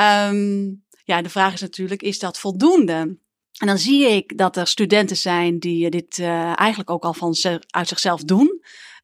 [0.00, 3.18] Um, ja, de vraag is natuurlijk, is dat voldoende?
[3.58, 6.18] En dan zie ik dat er studenten zijn die dit
[6.54, 7.36] eigenlijk ook al van
[7.70, 8.60] uit zichzelf doen.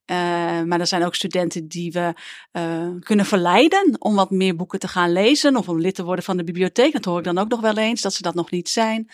[0.07, 0.17] Uh,
[0.63, 2.15] maar er zijn ook studenten die we
[2.53, 6.25] uh, kunnen verleiden om wat meer boeken te gaan lezen of om lid te worden
[6.25, 6.93] van de bibliotheek.
[6.93, 9.11] Dat hoor ik dan ook nog wel eens, dat ze dat nog niet zijn.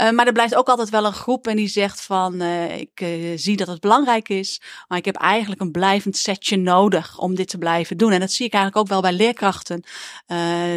[0.00, 3.56] Uh, maar er blijft ook altijd wel een groep en die zegt van ik zie
[3.56, 7.58] dat het belangrijk is, maar ik heb eigenlijk een blijvend setje nodig om dit te
[7.58, 8.12] blijven doen.
[8.12, 9.84] En dat zie ik eigenlijk ook wel bij leerkrachten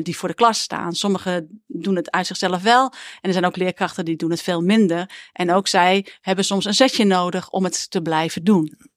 [0.03, 0.93] die voor de klas staan.
[0.93, 4.61] Sommigen doen het uit zichzelf wel en er zijn ook leerkrachten die doen het veel
[4.61, 5.09] minder.
[5.33, 8.95] En ook zij hebben soms een setje nodig om het te blijven doen.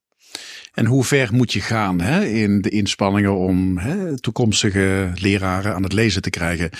[0.72, 5.82] En hoe ver moet je gaan hè, in de inspanningen om hè, toekomstige leraren aan
[5.82, 6.70] het lezen te krijgen?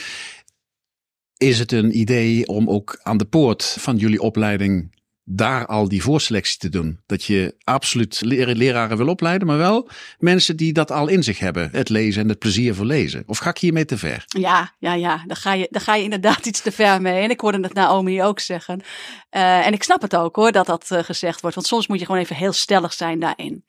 [1.36, 4.99] Is het een idee om ook aan de poort van jullie opleiding
[5.32, 7.00] daar al die voorselectie te doen.
[7.06, 11.68] Dat je absoluut leraren wil opleiden, maar wel mensen die dat al in zich hebben.
[11.72, 13.22] Het lezen en het plezier voor lezen.
[13.26, 14.24] Of ga ik hiermee te ver?
[14.26, 15.24] Ja, ja, ja.
[15.26, 17.22] Daar ga je, daar ga je inderdaad iets te ver mee.
[17.22, 18.82] En ik hoorde het Naomi ook zeggen.
[19.30, 21.56] Uh, en ik snap het ook hoor, dat dat uh, gezegd wordt.
[21.56, 23.64] Want soms moet je gewoon even heel stellig zijn daarin.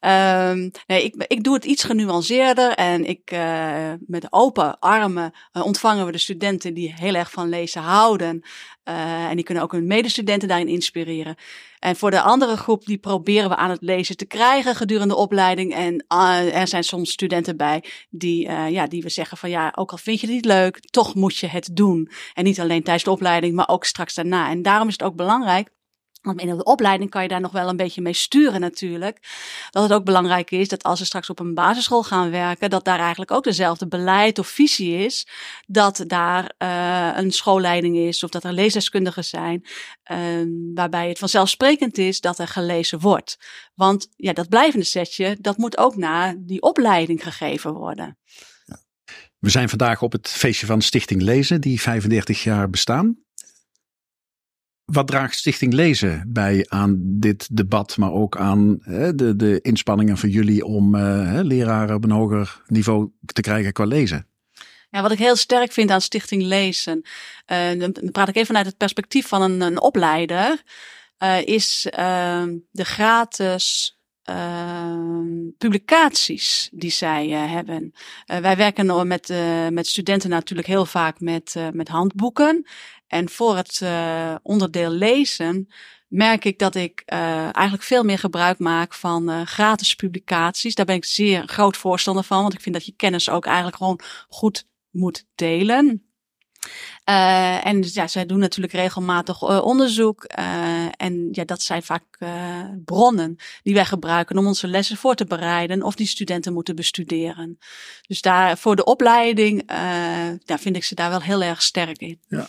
[0.00, 5.64] Um, nee, ik, ik doe het iets genuanceerder en ik, uh, met open armen uh,
[5.64, 8.44] ontvangen we de studenten die heel erg van lezen houden.
[8.84, 11.36] Uh, en die kunnen ook hun medestudenten daarin inspireren.
[11.78, 15.20] En voor de andere groep, die proberen we aan het lezen te krijgen gedurende de
[15.20, 15.74] opleiding.
[15.74, 16.04] En
[16.52, 20.20] er zijn soms studenten bij die, ja, die we zeggen van ja, ook al vind
[20.20, 22.10] je het niet leuk, toch moet je het doen.
[22.34, 24.50] En niet alleen tijdens de opleiding, maar ook straks daarna.
[24.50, 25.74] En daarom is het ook belangrijk
[26.26, 29.18] want in de opleiding kan je daar nog wel een beetje mee sturen natuurlijk.
[29.70, 32.84] Dat het ook belangrijk is dat als ze straks op een basisschool gaan werken, dat
[32.84, 35.26] daar eigenlijk ook dezelfde beleid of visie is.
[35.66, 39.64] Dat daar uh, een schoolleiding is of dat er leesdeskundigen zijn.
[40.12, 40.18] Uh,
[40.74, 43.38] waarbij het vanzelfsprekend is dat er gelezen wordt.
[43.74, 48.18] Want ja, dat blijvende setje, dat moet ook na die opleiding gegeven worden.
[49.38, 53.25] We zijn vandaag op het feestje van Stichting Lezen, die 35 jaar bestaan.
[54.86, 60.18] Wat draagt Stichting Lezen bij aan dit debat, maar ook aan hè, de, de inspanningen
[60.18, 64.26] van jullie om uh, leraren op een hoger niveau te krijgen qua lezen?
[64.90, 67.02] Ja, wat ik heel sterk vind aan Stichting Lezen,
[67.46, 70.62] uh, dan praat ik even vanuit het perspectief van een, een opleider,
[71.18, 71.86] uh, is
[72.70, 73.94] de gratis
[75.58, 77.92] publicaties die zij hebben.
[78.26, 79.32] wij werken met,
[79.70, 82.66] met studenten natuurlijk heel vaak met, met handboeken.
[83.06, 85.68] En voor het uh, onderdeel lezen
[86.08, 90.74] merk ik dat ik uh, eigenlijk veel meer gebruik maak van uh, gratis publicaties.
[90.74, 93.76] Daar ben ik zeer groot voorstander van, want ik vind dat je kennis ook eigenlijk
[93.76, 96.00] gewoon goed moet delen.
[97.08, 100.24] Uh, en ja, zij doen natuurlijk regelmatig onderzoek.
[100.38, 102.18] Uh, en ja, dat zijn vaak
[102.84, 107.58] bronnen die wij gebruiken om onze lessen voor te bereiden of die studenten moeten bestuderen.
[108.06, 109.66] Dus daar voor de opleiding
[110.44, 112.20] daar vind ik ze daar wel heel erg sterk in.
[112.28, 112.48] Ja.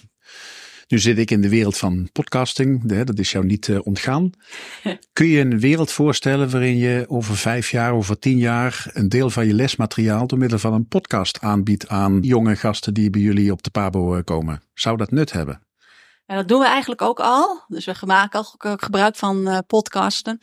[0.88, 4.30] Nu zit ik in de wereld van podcasting, dat is jou niet uh, ontgaan.
[5.14, 9.30] Kun je een wereld voorstellen waarin je over vijf jaar, over tien jaar een deel
[9.30, 13.52] van je lesmateriaal door middel van een podcast aanbiedt aan jonge gasten die bij jullie
[13.52, 14.62] op de Pabo eh, komen?
[14.74, 15.62] Zou dat nut hebben?
[16.26, 17.64] Ja, dat doen we eigenlijk ook al.
[17.68, 20.40] Dus we maken al gebruik van uh, podcasten.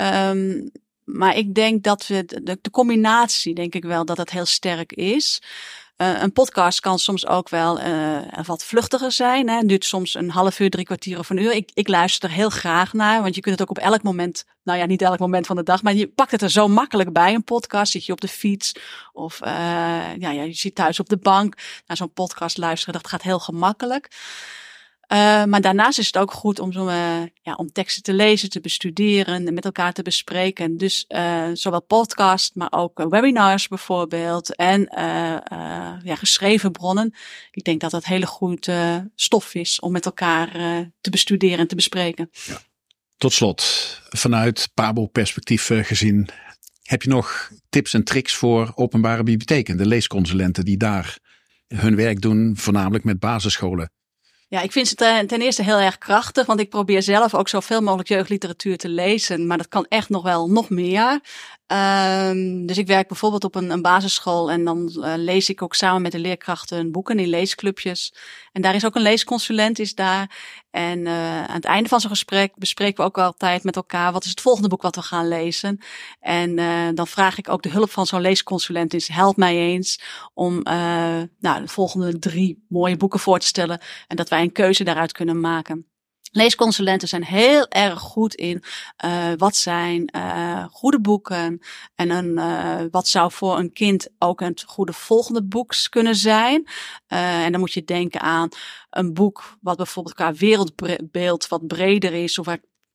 [0.00, 0.70] Um,
[1.04, 4.92] maar ik denk dat we de, de, combinatie, denk ik wel, dat het heel sterk
[4.92, 5.42] is.
[6.00, 9.48] Uh, een podcast kan soms ook wel uh, wat vluchtiger zijn.
[9.48, 9.60] Hè.
[9.62, 11.52] Duurt soms een half uur, drie kwartier of een uur.
[11.52, 14.44] Ik, ik luister er heel graag naar, want je kunt het ook op elk moment,
[14.62, 17.12] nou ja, niet elk moment van de dag, maar je pakt het er zo makkelijk
[17.12, 17.34] bij.
[17.34, 18.72] Een podcast zit je op de fiets
[19.12, 19.48] of uh,
[20.18, 21.54] ja, ja, je zit thuis op de bank
[21.86, 22.94] naar zo'n podcast luisteren.
[22.94, 24.08] Dat gaat heel gemakkelijk.
[25.12, 28.60] Uh, maar daarnaast is het ook goed om, uh, ja, om teksten te lezen, te
[28.60, 30.76] bestuderen en met elkaar te bespreken.
[30.76, 34.88] Dus uh, zowel podcast, maar ook webinars bijvoorbeeld en
[36.02, 37.14] ja, geschreven bronnen.
[37.50, 40.50] Ik denk dat dat hele goede stof is om met elkaar
[41.00, 42.30] te bestuderen en te bespreken.
[43.16, 43.62] Tot slot,
[44.08, 46.28] vanuit Pabo-perspectief gezien,
[46.82, 51.18] heb je nog tips en tricks voor openbare bibliotheken, de leesconsulenten die daar
[51.68, 53.92] hun werk doen, voornamelijk met basisscholen?
[54.50, 57.80] Ja, ik vind eh, ten eerste heel erg krachtig, want ik probeer zelf ook zoveel
[57.80, 59.46] mogelijk jeugdliteratuur te lezen.
[59.46, 61.20] Maar dat kan echt nog wel nog meer.
[61.72, 65.74] Um, dus ik werk bijvoorbeeld op een, een basisschool en dan uh, lees ik ook
[65.74, 68.14] samen met de leerkrachten boeken in leesclubjes.
[68.52, 70.38] En daar is ook een leesconsulent is daar.
[70.70, 74.24] En uh, aan het einde van zo'n gesprek bespreken we ook altijd met elkaar wat
[74.24, 75.78] is het volgende boek wat we gaan lezen.
[76.20, 80.00] En uh, dan vraag ik ook de hulp van zo'n leesconsulent is help mij eens
[80.34, 80.62] om
[81.38, 85.12] nou, de volgende drie mooie boeken voor te stellen en dat wij een keuze daaruit
[85.12, 85.89] kunnen maken.
[86.32, 88.62] Leesconsulenten zijn heel erg goed in
[89.04, 91.60] uh, wat zijn uh, goede boeken
[91.94, 96.68] en een, uh, wat zou voor een kind ook een goede volgende boek kunnen zijn.
[97.06, 98.48] en dan moet je denken aan
[98.90, 102.46] een boek wat bijvoorbeeld qua wereldbeeld wat breder is of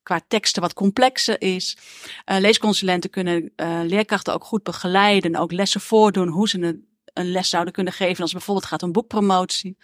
[0.02, 1.76] qua teksten wat complexer is.
[2.24, 3.52] leesconsulenten kunnen
[3.86, 8.20] leerkrachten ook goed begeleiden, ook lessen voordoen hoe ze een, een les zouden kunnen geven
[8.20, 9.76] als het bijvoorbeeld gaat om boekpromotie.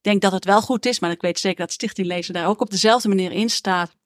[0.00, 2.60] Denk dat het wel goed is, maar ik weet zeker dat Stichting Lezen daar ook
[2.60, 3.96] op dezelfde manier in staat.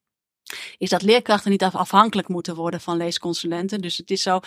[0.79, 3.81] Is dat leerkrachten niet afhankelijk moeten worden van leesconsulenten.
[3.81, 4.41] Dus het is zo,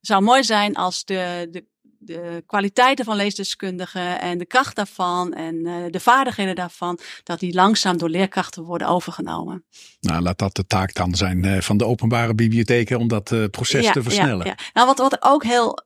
[0.00, 1.66] zou mooi zijn als de, de
[2.04, 7.54] de kwaliteiten van leesdeskundigen en de kracht daarvan en uh, de vaardigheden daarvan, dat die
[7.54, 9.64] langzaam door leerkrachten worden overgenomen.
[10.00, 13.44] Nou, laat dat de taak dan zijn uh, van de openbare bibliotheken om dat uh,
[13.50, 14.46] proces ja, te versnellen.
[14.46, 14.70] Ja, ja.
[14.72, 15.82] Nou, wat, wat ook heel,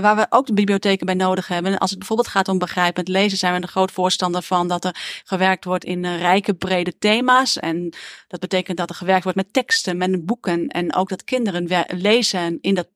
[0.00, 3.38] waar we ook de bibliotheken bij nodig hebben, als het bijvoorbeeld gaat om begrijpend lezen,
[3.38, 7.58] zijn we een groot voorstander van dat er gewerkt wordt in rijke, brede thema's.
[7.58, 7.94] En
[8.28, 12.58] dat betekent dat er gewerkt wordt met teksten, met boeken en ook dat kinderen lezen
[12.60, 12.88] in dat,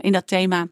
[0.00, 0.68] in dat thema.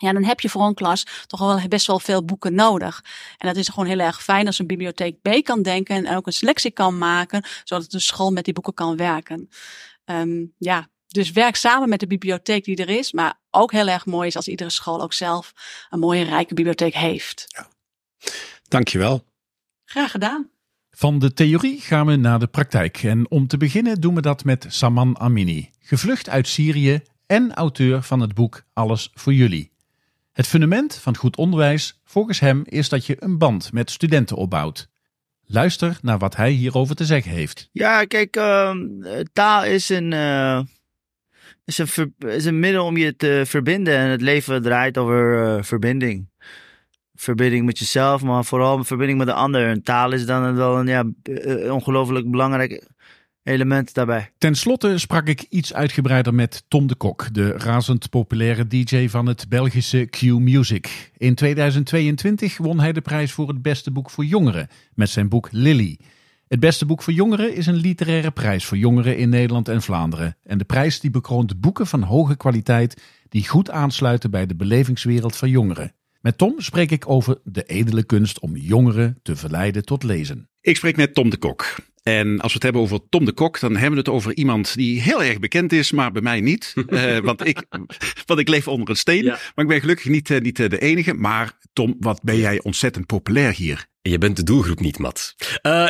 [0.00, 3.04] Ja, dan heb je voor een klas toch wel best wel veel boeken nodig.
[3.38, 6.26] En dat is gewoon heel erg fijn als een bibliotheek B kan denken en ook
[6.26, 9.48] een selectie kan maken, zodat de school met die boeken kan werken.
[10.04, 14.06] Um, ja, dus werk samen met de bibliotheek die er is, maar ook heel erg
[14.06, 15.52] mooi is als iedere school ook zelf
[15.90, 17.44] een mooie rijke bibliotheek heeft.
[17.46, 17.68] Ja.
[18.68, 19.24] Dankjewel.
[19.84, 20.50] Graag gedaan.
[20.90, 23.02] Van de theorie gaan we naar de praktijk.
[23.02, 28.02] En om te beginnen doen we dat met Saman Amini, gevlucht uit Syrië en auteur
[28.02, 29.72] van het boek Alles voor jullie.
[30.40, 34.88] Het fundament van goed onderwijs, volgens hem, is dat je een band met studenten opbouwt.
[35.46, 37.68] Luister naar wat hij hierover te zeggen heeft.
[37.72, 38.74] Ja, kijk, uh,
[39.32, 40.60] taal is een, uh,
[41.64, 43.96] is, een is een middel om je te verbinden.
[43.96, 46.28] En het leven draait over uh, verbinding.
[47.14, 49.68] Verbinding met jezelf, maar vooral verbinding met de ander.
[49.68, 51.04] En taal is dan wel een ja,
[51.70, 52.88] ongelooflijk belangrijk
[53.42, 54.30] element daarbij.
[54.38, 59.26] Ten slotte sprak ik iets uitgebreider met Tom de Kok, de razend populaire DJ van
[59.26, 61.12] het Belgische Q Music.
[61.16, 65.48] In 2022 won hij de prijs voor het beste boek voor jongeren met zijn boek
[65.50, 65.98] Lily.
[66.48, 70.36] Het beste boek voor jongeren is een literaire prijs voor jongeren in Nederland en Vlaanderen.
[70.42, 75.36] En de prijs die bekroont boeken van hoge kwaliteit die goed aansluiten bij de belevingswereld
[75.36, 75.94] van jongeren.
[76.20, 80.48] Met Tom spreek ik over de edele kunst om jongeren te verleiden tot lezen.
[80.60, 81.76] Ik spreek met Tom de Kok.
[82.02, 84.74] En als we het hebben over Tom de Kok, dan hebben we het over iemand
[84.74, 86.74] die heel erg bekend is, maar bij mij niet.
[86.88, 87.64] uh, want, ik,
[88.26, 89.24] want ik leef onder een steen.
[89.24, 91.14] Maar ik ben gelukkig niet, uh, niet uh, de enige.
[91.14, 93.88] Maar Tom, wat ben jij ontzettend populair hier?
[94.02, 95.34] Je bent de doelgroep niet, Mat.
[95.62, 95.86] Uh,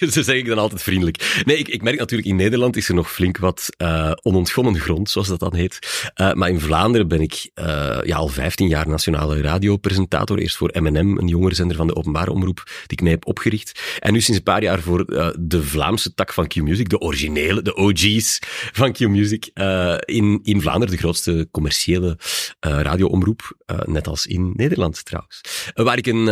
[0.12, 1.42] zo zeg ik dan altijd vriendelijk.
[1.44, 5.10] Nee, ik, ik, merk natuurlijk in Nederland is er nog flink wat uh, onontgonnen grond,
[5.10, 5.78] zoals dat dan heet.
[6.20, 7.50] Uh, maar in Vlaanderen ben ik
[8.04, 10.38] ja, al 15 jaar nationale radiopresentator.
[10.38, 13.98] Eerst voor M&M, een jongerenzender van de openbare omroep, die ik mee heb opgericht.
[13.98, 15.04] En nu sinds een paar jaar voor
[15.40, 18.38] de Vlaamse tak van Q-Music, de originele, de OG's
[18.72, 19.50] van Q-Music.
[20.04, 22.18] in, in Vlaanderen de grootste commerciële
[22.60, 25.40] radioomroep, net als in Nederland trouwens.
[25.74, 26.28] waar ik een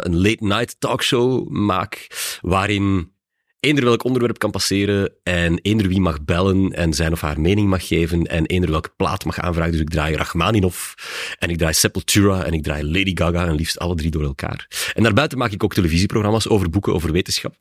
[0.00, 2.06] een late night talkshow maak,
[2.40, 3.12] waarin
[3.60, 7.68] eender welk onderwerp kan passeren en eender wie mag bellen en zijn of haar mening
[7.68, 9.72] mag geven en eender welke plaat mag aanvragen.
[9.72, 10.94] Dus ik draai Rachmaninoff
[11.38, 14.90] en ik draai Sepultura en ik draai Lady Gaga en liefst alle drie door elkaar.
[14.94, 17.54] En daarbuiten maak ik ook televisieprogramma's over boeken, over wetenschap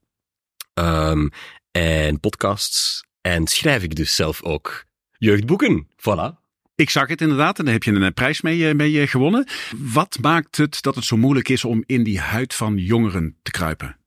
[0.73, 1.29] um,
[1.71, 4.86] en podcasts en schrijf ik dus zelf ook
[5.17, 5.88] jeugdboeken.
[5.97, 6.42] Voilà.
[6.84, 9.47] Ik zag het inderdaad en daar heb je een prijs mee, eh, mee gewonnen.
[9.77, 13.51] Wat maakt het dat het zo moeilijk is om in die huid van jongeren te
[13.51, 13.97] kruipen?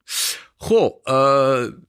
[0.56, 1.04] Goh,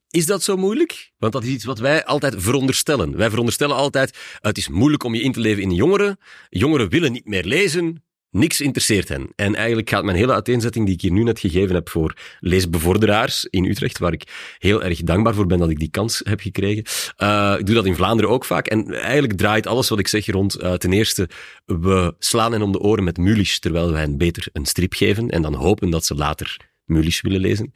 [0.09, 1.11] is dat zo moeilijk?
[1.17, 3.17] Want dat is iets wat wij altijd veronderstellen.
[3.17, 6.19] Wij veronderstellen altijd, het is moeilijk om je in te leven in jongeren.
[6.49, 8.03] Jongeren willen niet meer lezen.
[8.37, 9.29] Niks interesseert hen.
[9.35, 13.45] En eigenlijk gaat mijn hele uiteenzetting die ik hier nu net gegeven heb voor leesbevorderaars
[13.49, 16.83] in Utrecht, waar ik heel erg dankbaar voor ben dat ik die kans heb gekregen.
[17.17, 18.67] Uh, ik doe dat in Vlaanderen ook vaak.
[18.67, 20.63] En eigenlijk draait alles wat ik zeg rond.
[20.63, 21.29] Uh, ten eerste,
[21.65, 25.29] we slaan hen om de oren met mulisch, terwijl wij hen beter een strip geven
[25.29, 27.71] en dan hopen dat ze later Mulisch willen lezen.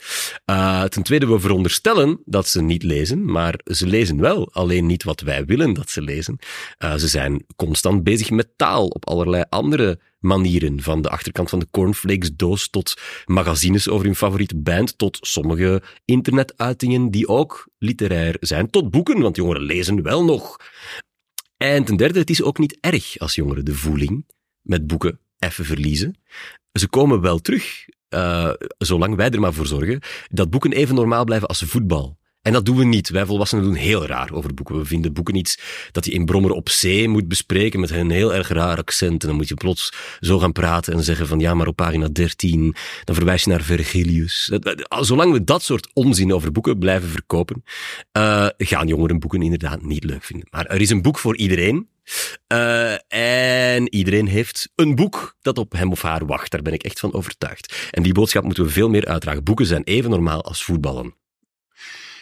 [0.46, 5.04] Uh, ten tweede, we veronderstellen dat ze niet lezen, maar ze lezen wel, alleen niet
[5.04, 6.40] wat wij willen dat ze lezen.
[6.80, 10.82] Uh, ze zijn constant bezig met taal op allerlei andere manieren.
[10.82, 15.82] Van de achterkant van de cornflakes doos tot magazines over hun favoriete band, tot sommige
[16.06, 20.58] internetuitingen die ook literair zijn, tot boeken, want jongeren lezen wel nog.
[21.58, 24.26] En ten derde, het is ook niet erg als jongeren de voeling
[24.62, 26.16] met boeken even verliezen.
[26.72, 30.00] Ze komen wel terug uh, zolang wij er maar voor zorgen,
[30.30, 32.20] dat boeken even normaal blijven als voetbal.
[32.42, 33.10] En dat doen we niet.
[33.10, 34.78] Wij volwassenen doen heel raar over boeken.
[34.78, 35.60] We vinden boeken iets
[35.92, 39.22] dat je in Brommer op zee moet bespreken met een heel erg raar accent.
[39.22, 42.08] En dan moet je plots zo gaan praten en zeggen van ja, maar op pagina
[42.08, 44.52] 13, dan verwijs je naar Vergilius.
[45.00, 47.64] Zolang we dat soort onzin over boeken blijven verkopen,
[48.18, 50.48] uh, gaan jongeren boeken inderdaad niet leuk vinden.
[50.52, 51.90] Maar er is een boek voor iedereen.
[52.54, 52.94] Uh,
[53.74, 56.52] en iedereen heeft een boek dat op hem of haar wacht.
[56.52, 57.90] Daar ben ik echt van overtuigd.
[57.92, 59.44] En die boodschap moeten we veel meer uitdragen.
[59.44, 61.20] Boeken zijn even normaal als voetballen.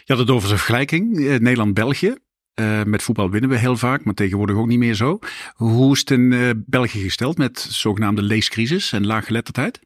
[0.04, 1.18] Je had het over zijn vergelijking.
[1.18, 2.14] Eh, Nederland-België.
[2.60, 5.18] Uh, met voetbal winnen we heel vaak, maar tegenwoordig ook niet meer zo.
[5.54, 9.80] Hoe is het in uh, België gesteld met zogenaamde leescrisis en laaggeletterdheid?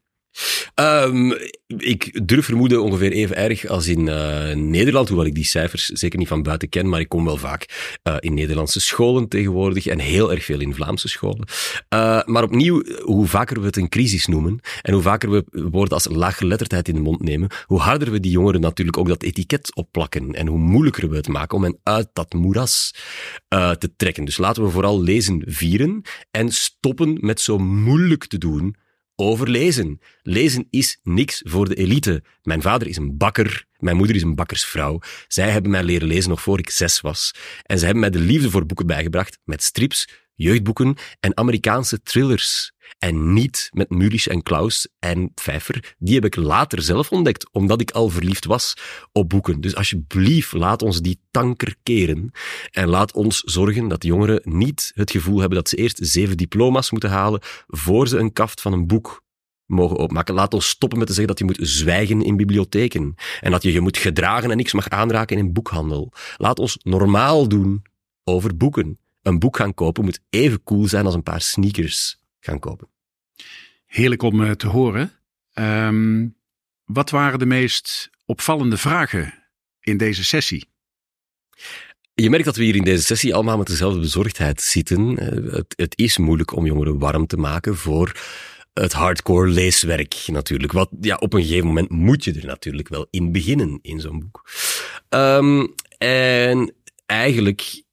[0.75, 1.37] Um,
[1.77, 6.19] ik durf vermoeden ongeveer even erg als in uh, Nederland, hoewel ik die cijfers zeker
[6.19, 9.99] niet van buiten ken, maar ik kom wel vaak uh, in Nederlandse scholen tegenwoordig en
[9.99, 11.47] heel erg veel in Vlaamse scholen.
[11.93, 15.93] Uh, maar opnieuw, hoe vaker we het een crisis noemen en hoe vaker we woorden
[15.93, 19.75] als laaggeletterdheid in de mond nemen, hoe harder we die jongeren natuurlijk ook dat etiket
[19.75, 22.95] opplakken en hoe moeilijker we het maken om hen uit dat moeras
[23.49, 24.25] te trekken.
[24.25, 28.75] Dus laten we vooral lezen vieren en stoppen met zo moeilijk te doen
[29.15, 29.99] over lezen.
[30.21, 32.23] Lezen is niks voor de elite.
[32.43, 34.99] Mijn vader is een bakker, mijn moeder is een bakkersvrouw.
[35.27, 37.33] Zij hebben mij leren lezen nog voor ik zes was.
[37.63, 42.73] En ze hebben mij de liefde voor boeken bijgebracht met strips, jeugdboeken en Amerikaanse thrillers.
[42.99, 45.95] En niet met Mulisch en Klaus en Pfeiffer.
[45.97, 48.77] Die heb ik later zelf ontdekt, omdat ik al verliefd was
[49.11, 49.61] op boeken.
[49.61, 52.31] Dus alsjeblieft, laat ons die tanker keren.
[52.71, 56.91] En laat ons zorgen dat jongeren niet het gevoel hebben dat ze eerst zeven diploma's
[56.91, 59.23] moeten halen voor ze een kaft van een boek
[59.65, 60.35] mogen opmaken.
[60.35, 63.15] Laat ons stoppen met te zeggen dat je moet zwijgen in bibliotheken.
[63.41, 66.11] En dat je je moet gedragen en niks mag aanraken in boekhandel.
[66.37, 67.81] Laat ons normaal doen
[68.23, 68.99] over boeken.
[69.25, 72.87] Een boek gaan kopen moet even cool zijn als een paar sneakers gaan kopen.
[73.85, 75.11] Heerlijk om uh, te horen.
[75.53, 76.35] Um,
[76.83, 79.33] wat waren de meest opvallende vragen
[79.79, 80.65] in deze sessie?
[82.13, 85.11] Je merkt dat we hier in deze sessie allemaal met dezelfde bezorgdheid zitten.
[85.11, 88.19] Uh, het, het, is moeilijk om jongeren warm te maken voor
[88.73, 90.71] het hardcore leeswerk natuurlijk.
[90.71, 94.19] Wat, ja, op een gegeven moment moet je er natuurlijk wel in beginnen in zo'n
[94.19, 94.49] boek.
[95.09, 96.73] Um, en
[97.05, 97.83] eigenlijk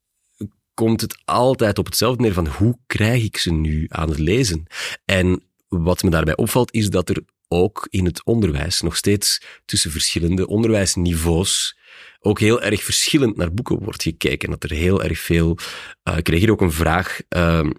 [0.74, 4.66] komt het altijd op hetzelfde neer van hoe krijg ik ze nu aan het lezen?
[5.04, 9.90] En wat me daarbij opvalt is dat er ook in het onderwijs nog steeds tussen
[9.90, 11.76] verschillende onderwijsniveaus
[12.20, 14.50] ook heel erg verschillend naar boeken wordt gekeken.
[14.50, 15.58] Dat er heel erg veel...
[16.08, 17.20] Uh, ik kreeg hier ook een vraag...
[17.36, 17.70] Uh,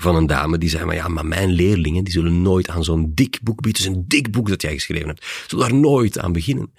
[0.00, 3.12] van een dame die zei, maar ja, maar mijn leerlingen, die zullen nooit aan zo'n
[3.14, 6.32] dik boek, het is een dik boek dat jij geschreven hebt, zullen daar nooit aan
[6.32, 6.72] beginnen.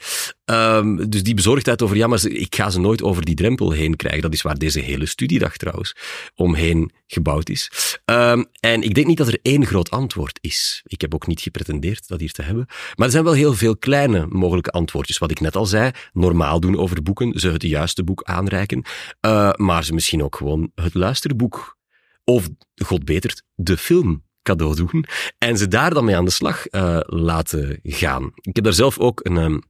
[0.45, 3.95] Um, dus die bezorgdheid over, ja, maar ik ga ze nooit over die drempel heen
[3.95, 5.95] krijgen, dat is waar deze hele studiedag trouwens
[6.35, 7.71] omheen gebouwd is.
[8.05, 10.81] Um, en ik denk niet dat er één groot antwoord is.
[10.85, 12.65] Ik heb ook niet gepretendeerd dat hier te hebben.
[12.95, 15.17] Maar er zijn wel heel veel kleine mogelijke antwoordjes.
[15.17, 18.85] Wat ik net al zei, normaal doen over boeken, ze het juiste boek aanreiken,
[19.25, 21.77] uh, maar ze misschien ook gewoon het luisterboek
[22.25, 25.05] of, god betert, de film cadeau doen
[25.37, 28.31] en ze daar dan mee aan de slag uh, laten gaan.
[28.41, 29.61] Ik heb daar zelf ook een um,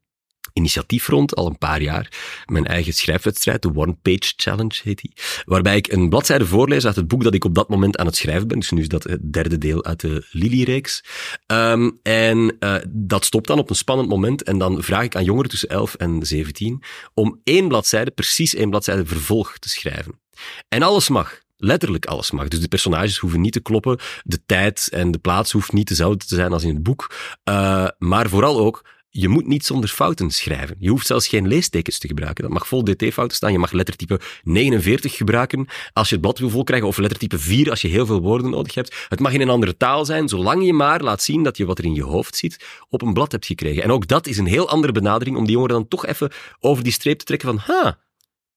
[0.53, 2.11] initiatief rond, al een paar jaar.
[2.45, 5.13] Mijn eigen schrijfwedstrijd, de One Page Challenge heet die.
[5.45, 8.15] Waarbij ik een bladzijde voorlees uit het boek dat ik op dat moment aan het
[8.15, 8.59] schrijven ben.
[8.59, 11.03] Dus nu is dat het derde deel uit de Lily-reeks.
[11.47, 14.43] Um, en uh, dat stopt dan op een spannend moment.
[14.43, 16.83] En dan vraag ik aan jongeren tussen 11 en 17
[17.13, 20.19] om één bladzijde, precies één bladzijde vervolg te schrijven.
[20.67, 22.47] En alles mag letterlijk alles mag.
[22.47, 26.25] Dus de personages hoeven niet te kloppen, de tijd en de plaats hoeft niet dezelfde
[26.25, 27.15] te zijn als in het boek.
[27.49, 28.83] Uh, maar vooral ook,
[29.17, 30.75] je moet niet zonder fouten schrijven.
[30.79, 32.43] Je hoeft zelfs geen leestekens te gebruiken.
[32.43, 33.51] Dat mag vol dt-fouten staan.
[33.51, 37.81] Je mag lettertype 49 gebruiken als je het blad wil volkrijgen, of lettertype 4 als
[37.81, 39.05] je heel veel woorden nodig hebt.
[39.09, 41.77] Het mag in een andere taal zijn, zolang je maar laat zien dat je wat
[41.77, 43.83] er in je hoofd zit op een blad hebt gekregen.
[43.83, 46.83] En ook dat is een heel andere benadering om die jongeren dan toch even over
[46.83, 47.97] die streep te trekken van, ha,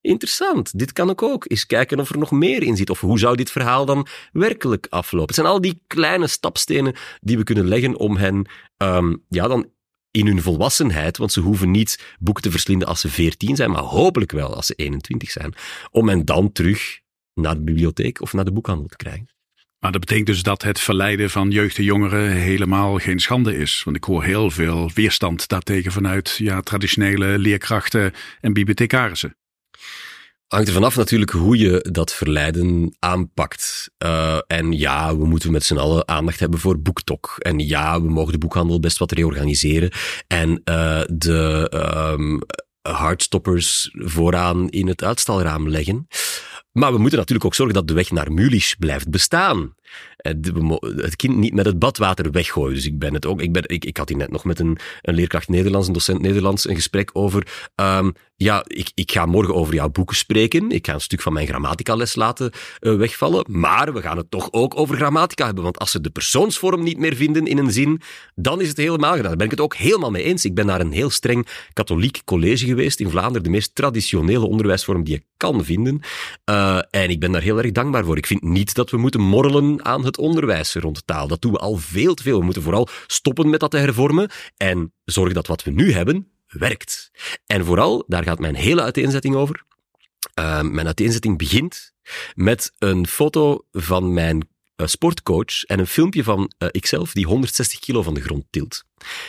[0.01, 1.45] interessant, dit kan ik ook.
[1.51, 2.91] Eens kijken of er nog meer in zit.
[2.91, 5.27] Of hoe zou dit verhaal dan werkelijk aflopen?
[5.27, 8.47] Het zijn al die kleine stapstenen die we kunnen leggen om hen
[8.77, 9.71] ehm, ja, dan
[10.11, 13.83] in hun volwassenheid, want ze hoeven niet boeken te verslinden als ze 14 zijn, maar
[13.83, 15.55] hopelijk wel als ze 21 zijn,
[15.91, 17.01] om hen dan terug
[17.35, 19.29] naar de bibliotheek of naar de boekhandel te krijgen.
[19.79, 23.83] Maar dat betekent dus dat het verleiden van jeugd en jongeren helemaal geen schande is.
[23.85, 29.37] Want ik hoor heel veel weerstand daartegen vanuit ja, traditionele leerkrachten en bibliothecarissen.
[30.49, 33.91] Hangt er vanaf natuurlijk hoe je dat verleiden aanpakt.
[34.05, 37.35] Uh, en ja, we moeten met z'n allen aandacht hebben voor BookTok.
[37.39, 39.91] En ja, we mogen de boekhandel best wat reorganiseren.
[40.27, 41.71] En uh, de
[42.19, 42.41] um,
[42.83, 46.07] hardstoppers vooraan in het uitstalraam leggen.
[46.73, 49.75] Maar we moeten natuurlijk ook zorgen dat de weg naar Mulisch blijft bestaan.
[50.17, 50.33] Eh,
[50.97, 52.75] het kind niet met het badwater weggooien.
[52.75, 53.41] Dus ik ben het ook.
[53.41, 56.21] Ik, ben, ik, ik had hier net nog met een, een leerkracht Nederlands, een docent
[56.21, 57.47] Nederlands, een gesprek over.
[57.77, 60.71] Um, ja, ik, ik ga morgen over jouw boeken spreken.
[60.71, 63.45] Ik ga een stuk van mijn grammaticales laten uh, wegvallen.
[63.49, 65.65] Maar we gaan het toch ook over grammatica hebben.
[65.65, 68.01] Want als ze de persoonsvorm niet meer vinden in een zin,
[68.35, 69.29] dan is het helemaal gedaan.
[69.29, 70.45] Daar ben ik het ook helemaal mee eens.
[70.45, 73.43] Ik ben naar een heel streng katholiek college geweest in Vlaanderen.
[73.43, 76.01] De meest traditionele onderwijsvorm die je kan vinden.
[76.51, 78.17] Uh, en ik ben daar heel erg dankbaar voor.
[78.17, 81.29] Ik vind niet dat we moeten morrelen aan het onderwijs rond taal.
[81.29, 82.39] Dat doen we al veel te veel.
[82.39, 86.29] We moeten vooral stoppen met dat te hervormen en zorgen dat wat we nu hebben
[86.49, 87.11] werkt.
[87.47, 89.63] En vooral, daar gaat mijn hele uiteenzetting over.
[90.39, 91.93] Uh, mijn uiteenzetting begint
[92.35, 94.49] met een foto van mijn
[94.87, 98.85] sportcoach en een filmpje van uh, ikzelf die 160 kilo van de grond tilt.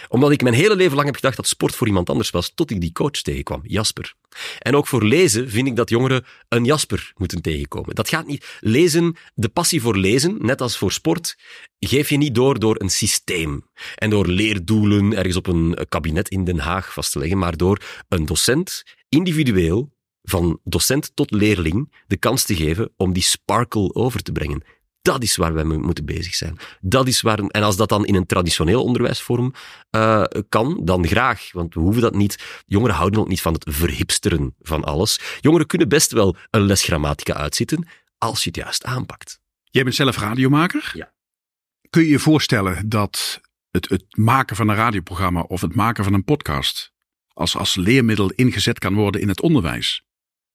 [0.07, 2.71] Omdat ik mijn hele leven lang heb gedacht dat sport voor iemand anders was, tot
[2.71, 4.13] ik die coach tegenkwam, Jasper.
[4.59, 7.95] En ook voor lezen vind ik dat jongeren een Jasper moeten tegenkomen.
[7.95, 8.57] Dat gaat niet.
[8.59, 11.37] Lezen, de passie voor lezen, net als voor sport,
[11.79, 13.63] geef je niet door door een systeem
[13.95, 17.81] en door leerdoelen ergens op een kabinet in Den Haag vast te leggen, maar door
[18.07, 24.21] een docent individueel van docent tot leerling de kans te geven om die sparkle over
[24.21, 24.63] te brengen.
[25.01, 26.57] Dat is waar wij moeten bezig zijn.
[26.81, 29.53] Dat is waar, en als dat dan in een traditioneel onderwijsvorm
[29.91, 31.51] uh, kan, dan graag.
[31.51, 32.63] Want we hoeven dat niet.
[32.65, 35.19] Jongeren houden ook niet van het verhipsteren van alles.
[35.41, 37.87] Jongeren kunnen best wel een les grammatica uitzitten,
[38.17, 39.39] als je het juist aanpakt.
[39.63, 40.91] Jij bent zelf radiomaker?
[40.93, 41.13] Ja.
[41.89, 43.41] Kun je je voorstellen dat
[43.71, 46.91] het, het maken van een radioprogramma of het maken van een podcast
[47.33, 50.03] als, als leermiddel ingezet kan worden in het onderwijs?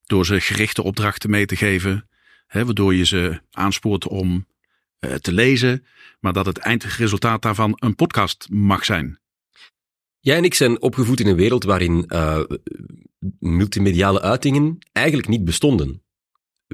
[0.03, 2.09] Door ze gerichte opdrachten mee te geven,
[2.47, 4.47] hè, waardoor je ze aanspoort om
[5.01, 5.87] uh, te lezen,
[6.21, 9.19] maar dat het eindresultaat daarvan een podcast mag zijn.
[10.21, 12.41] Jij en ik zijn opgevoed in een wereld waarin uh,
[13.39, 16.03] multimediale uitingen eigenlijk niet bestonden.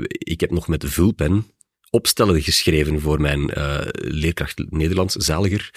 [0.08, 1.46] Ik heb nog met de vulpen
[1.90, 5.70] opstellen geschreven voor mijn uh, leerkracht Nederlands, Zaliger.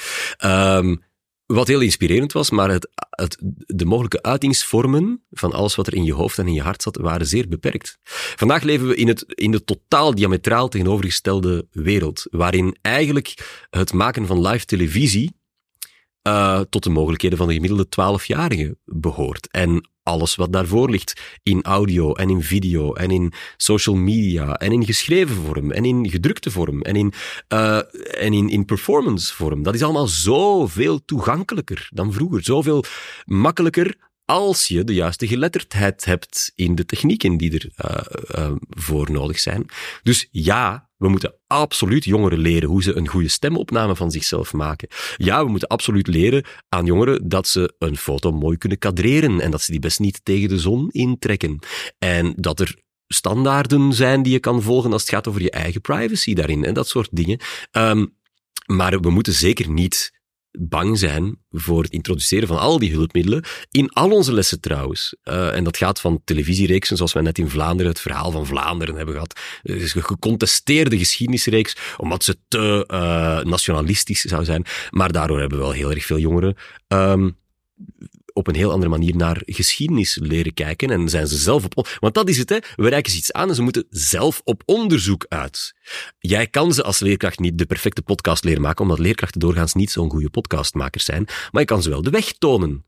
[0.45, 1.03] Um,
[1.45, 6.03] wat heel inspirerend was, maar het, het, de mogelijke uitingsvormen van alles wat er in
[6.03, 7.97] je hoofd en in je hart zat, waren zeer beperkt.
[8.35, 13.33] Vandaag leven we in, het, in de totaal diametraal tegenovergestelde wereld, waarin eigenlijk
[13.69, 15.41] het maken van live televisie
[16.27, 19.47] uh, tot de mogelijkheden van de gemiddelde twaalfjarige behoort.
[19.51, 24.71] En alles wat daarvoor ligt in audio en in video en in social media en
[24.71, 27.13] in geschreven vorm en in gedrukte vorm en in,
[27.53, 27.77] uh,
[28.23, 29.63] en in, in performance vorm.
[29.63, 32.43] Dat is allemaal zoveel toegankelijker dan vroeger.
[32.43, 32.83] Zoveel
[33.25, 33.95] makkelijker
[34.25, 39.39] als je de juiste geletterdheid hebt in de technieken die er uh, uh, voor nodig
[39.39, 39.65] zijn.
[40.03, 44.87] Dus ja, we moeten absoluut jongeren leren hoe ze een goede stemopname van zichzelf maken.
[45.17, 49.51] Ja, we moeten absoluut leren aan jongeren dat ze een foto mooi kunnen kadreren en
[49.51, 51.59] dat ze die best niet tegen de zon intrekken.
[51.99, 52.75] En dat er
[53.07, 56.73] standaarden zijn die je kan volgen als het gaat over je eigen privacy daarin en
[56.73, 57.39] dat soort dingen.
[57.71, 58.15] Um,
[58.65, 60.11] maar we moeten zeker niet
[60.59, 65.15] bang zijn voor het introduceren van al die hulpmiddelen in al onze lessen trouwens.
[65.23, 68.95] Uh, en dat gaat van televisiereeksen, zoals we net in Vlaanderen het verhaal van Vlaanderen
[68.95, 69.39] hebben gehad.
[69.63, 74.65] Is een gecontesteerde geschiedenisreeks, omdat ze te uh, nationalistisch zou zijn.
[74.89, 76.55] Maar daardoor hebben we wel heel erg veel jongeren
[76.87, 77.37] um,
[78.33, 81.97] op een heel andere manier naar geschiedenis leren kijken en zijn ze zelf op...
[81.99, 82.57] Want dat is het, hè.
[82.75, 85.75] We reiken ze iets aan en ze moeten zelf op onderzoek uit.
[86.19, 89.91] Jij kan ze als leerkracht niet de perfecte podcast leren maken, omdat leerkrachten doorgaans niet
[89.91, 92.85] zo'n goede podcastmakers zijn, maar je kan ze wel de weg tonen.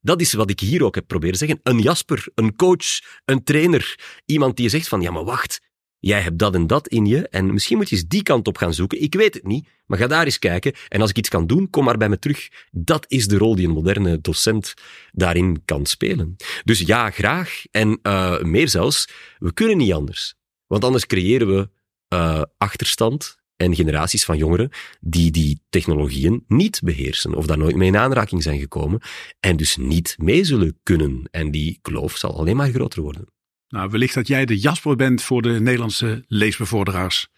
[0.00, 1.60] Dat is wat ik hier ook heb proberen zeggen.
[1.62, 3.98] Een Jasper, een coach, een trainer.
[4.26, 5.60] Iemand die je zegt van, ja maar wacht,
[6.02, 8.56] jij hebt dat en dat in je en misschien moet je eens die kant op
[8.56, 9.02] gaan zoeken.
[9.02, 10.72] Ik weet het niet, maar ga daar eens kijken.
[10.88, 12.48] En als ik iets kan doen, kom maar bij me terug.
[12.70, 14.74] Dat is de rol die een moderne docent
[15.12, 16.36] daarin kan spelen.
[16.64, 17.62] Dus ja, graag.
[17.70, 20.34] En uh, meer zelfs, we kunnen niet anders.
[20.66, 21.68] Want anders creëren we
[22.14, 27.88] uh, achterstand en generaties van jongeren die die technologieën niet beheersen of daar nooit mee
[27.88, 29.00] in aanraking zijn gekomen
[29.40, 31.28] en dus niet mee zullen kunnen.
[31.30, 33.26] En die kloof zal alleen maar groter worden.
[33.72, 37.28] Nou, wellicht dat jij de Jasper bent voor de Nederlandse leesbevorderaars.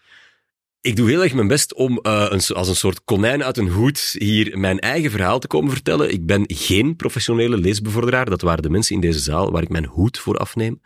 [0.81, 3.69] Ik doe heel erg mijn best om uh, een, als een soort konijn uit een
[3.69, 6.11] hoed hier mijn eigen verhaal te komen vertellen.
[6.11, 8.25] Ik ben geen professionele leesbevorderaar.
[8.25, 10.81] Dat waren de mensen in deze zaal waar ik mijn hoed voor afneem.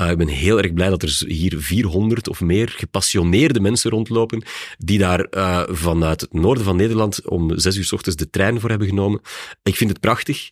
[0.00, 4.42] Uh, ik ben heel erg blij dat er hier 400 of meer gepassioneerde mensen rondlopen
[4.78, 8.60] die daar uh, vanuit het noorden van Nederland om zes uur s ochtends de trein
[8.60, 9.20] voor hebben genomen.
[9.62, 10.48] Ik vind het prachtig.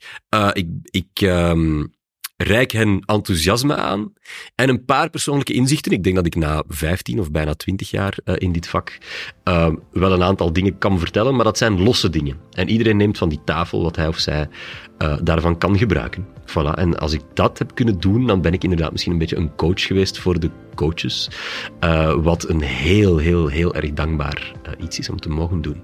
[0.53, 1.95] ik, ik, um,
[2.37, 4.13] reik hen enthousiasme aan
[4.55, 5.93] en een paar persoonlijke inzichten.
[5.93, 8.99] Ik denk dat ik na 15 of bijna 20 jaar uh, in dit vak
[9.45, 12.37] uh, wel een aantal dingen kan vertellen, maar dat zijn losse dingen.
[12.51, 14.49] En iedereen neemt van die tafel wat hij of zij
[14.99, 16.27] uh, daarvan kan gebruiken.
[16.47, 16.75] Voilà.
[16.75, 19.55] En als ik dat heb kunnen doen, dan ben ik inderdaad misschien een beetje een
[19.55, 21.31] coach geweest voor de coaches.
[22.17, 25.83] wat een heel, heel, heel erg dankbaar iets is om te mogen doen.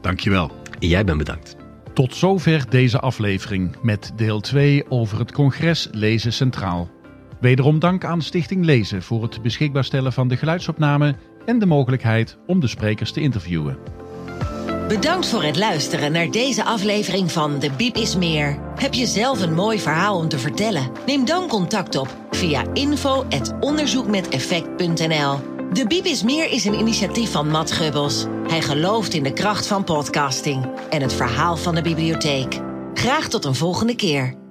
[0.00, 0.50] Dankjewel.
[0.78, 1.65] Jij bent bedankt.
[1.96, 6.90] Tot zover deze aflevering met deel 2 over het congres Lezen Centraal.
[7.40, 11.14] Wederom dank aan Stichting Lezen voor het beschikbaar stellen van de geluidsopname
[11.46, 13.78] en de mogelijkheid om de sprekers te interviewen.
[14.88, 18.58] Bedankt voor het luisteren naar deze aflevering van De Biep is Meer.
[18.74, 20.90] Heb je zelf een mooi verhaal om te vertellen?
[21.06, 25.55] Neem dan contact op via info.onderzoekmeteffect.nl.
[25.72, 28.26] De Biep is Meer is een initiatief van Matt Gubbels.
[28.46, 32.60] Hij gelooft in de kracht van podcasting en het verhaal van de bibliotheek.
[32.94, 34.45] Graag tot een volgende keer.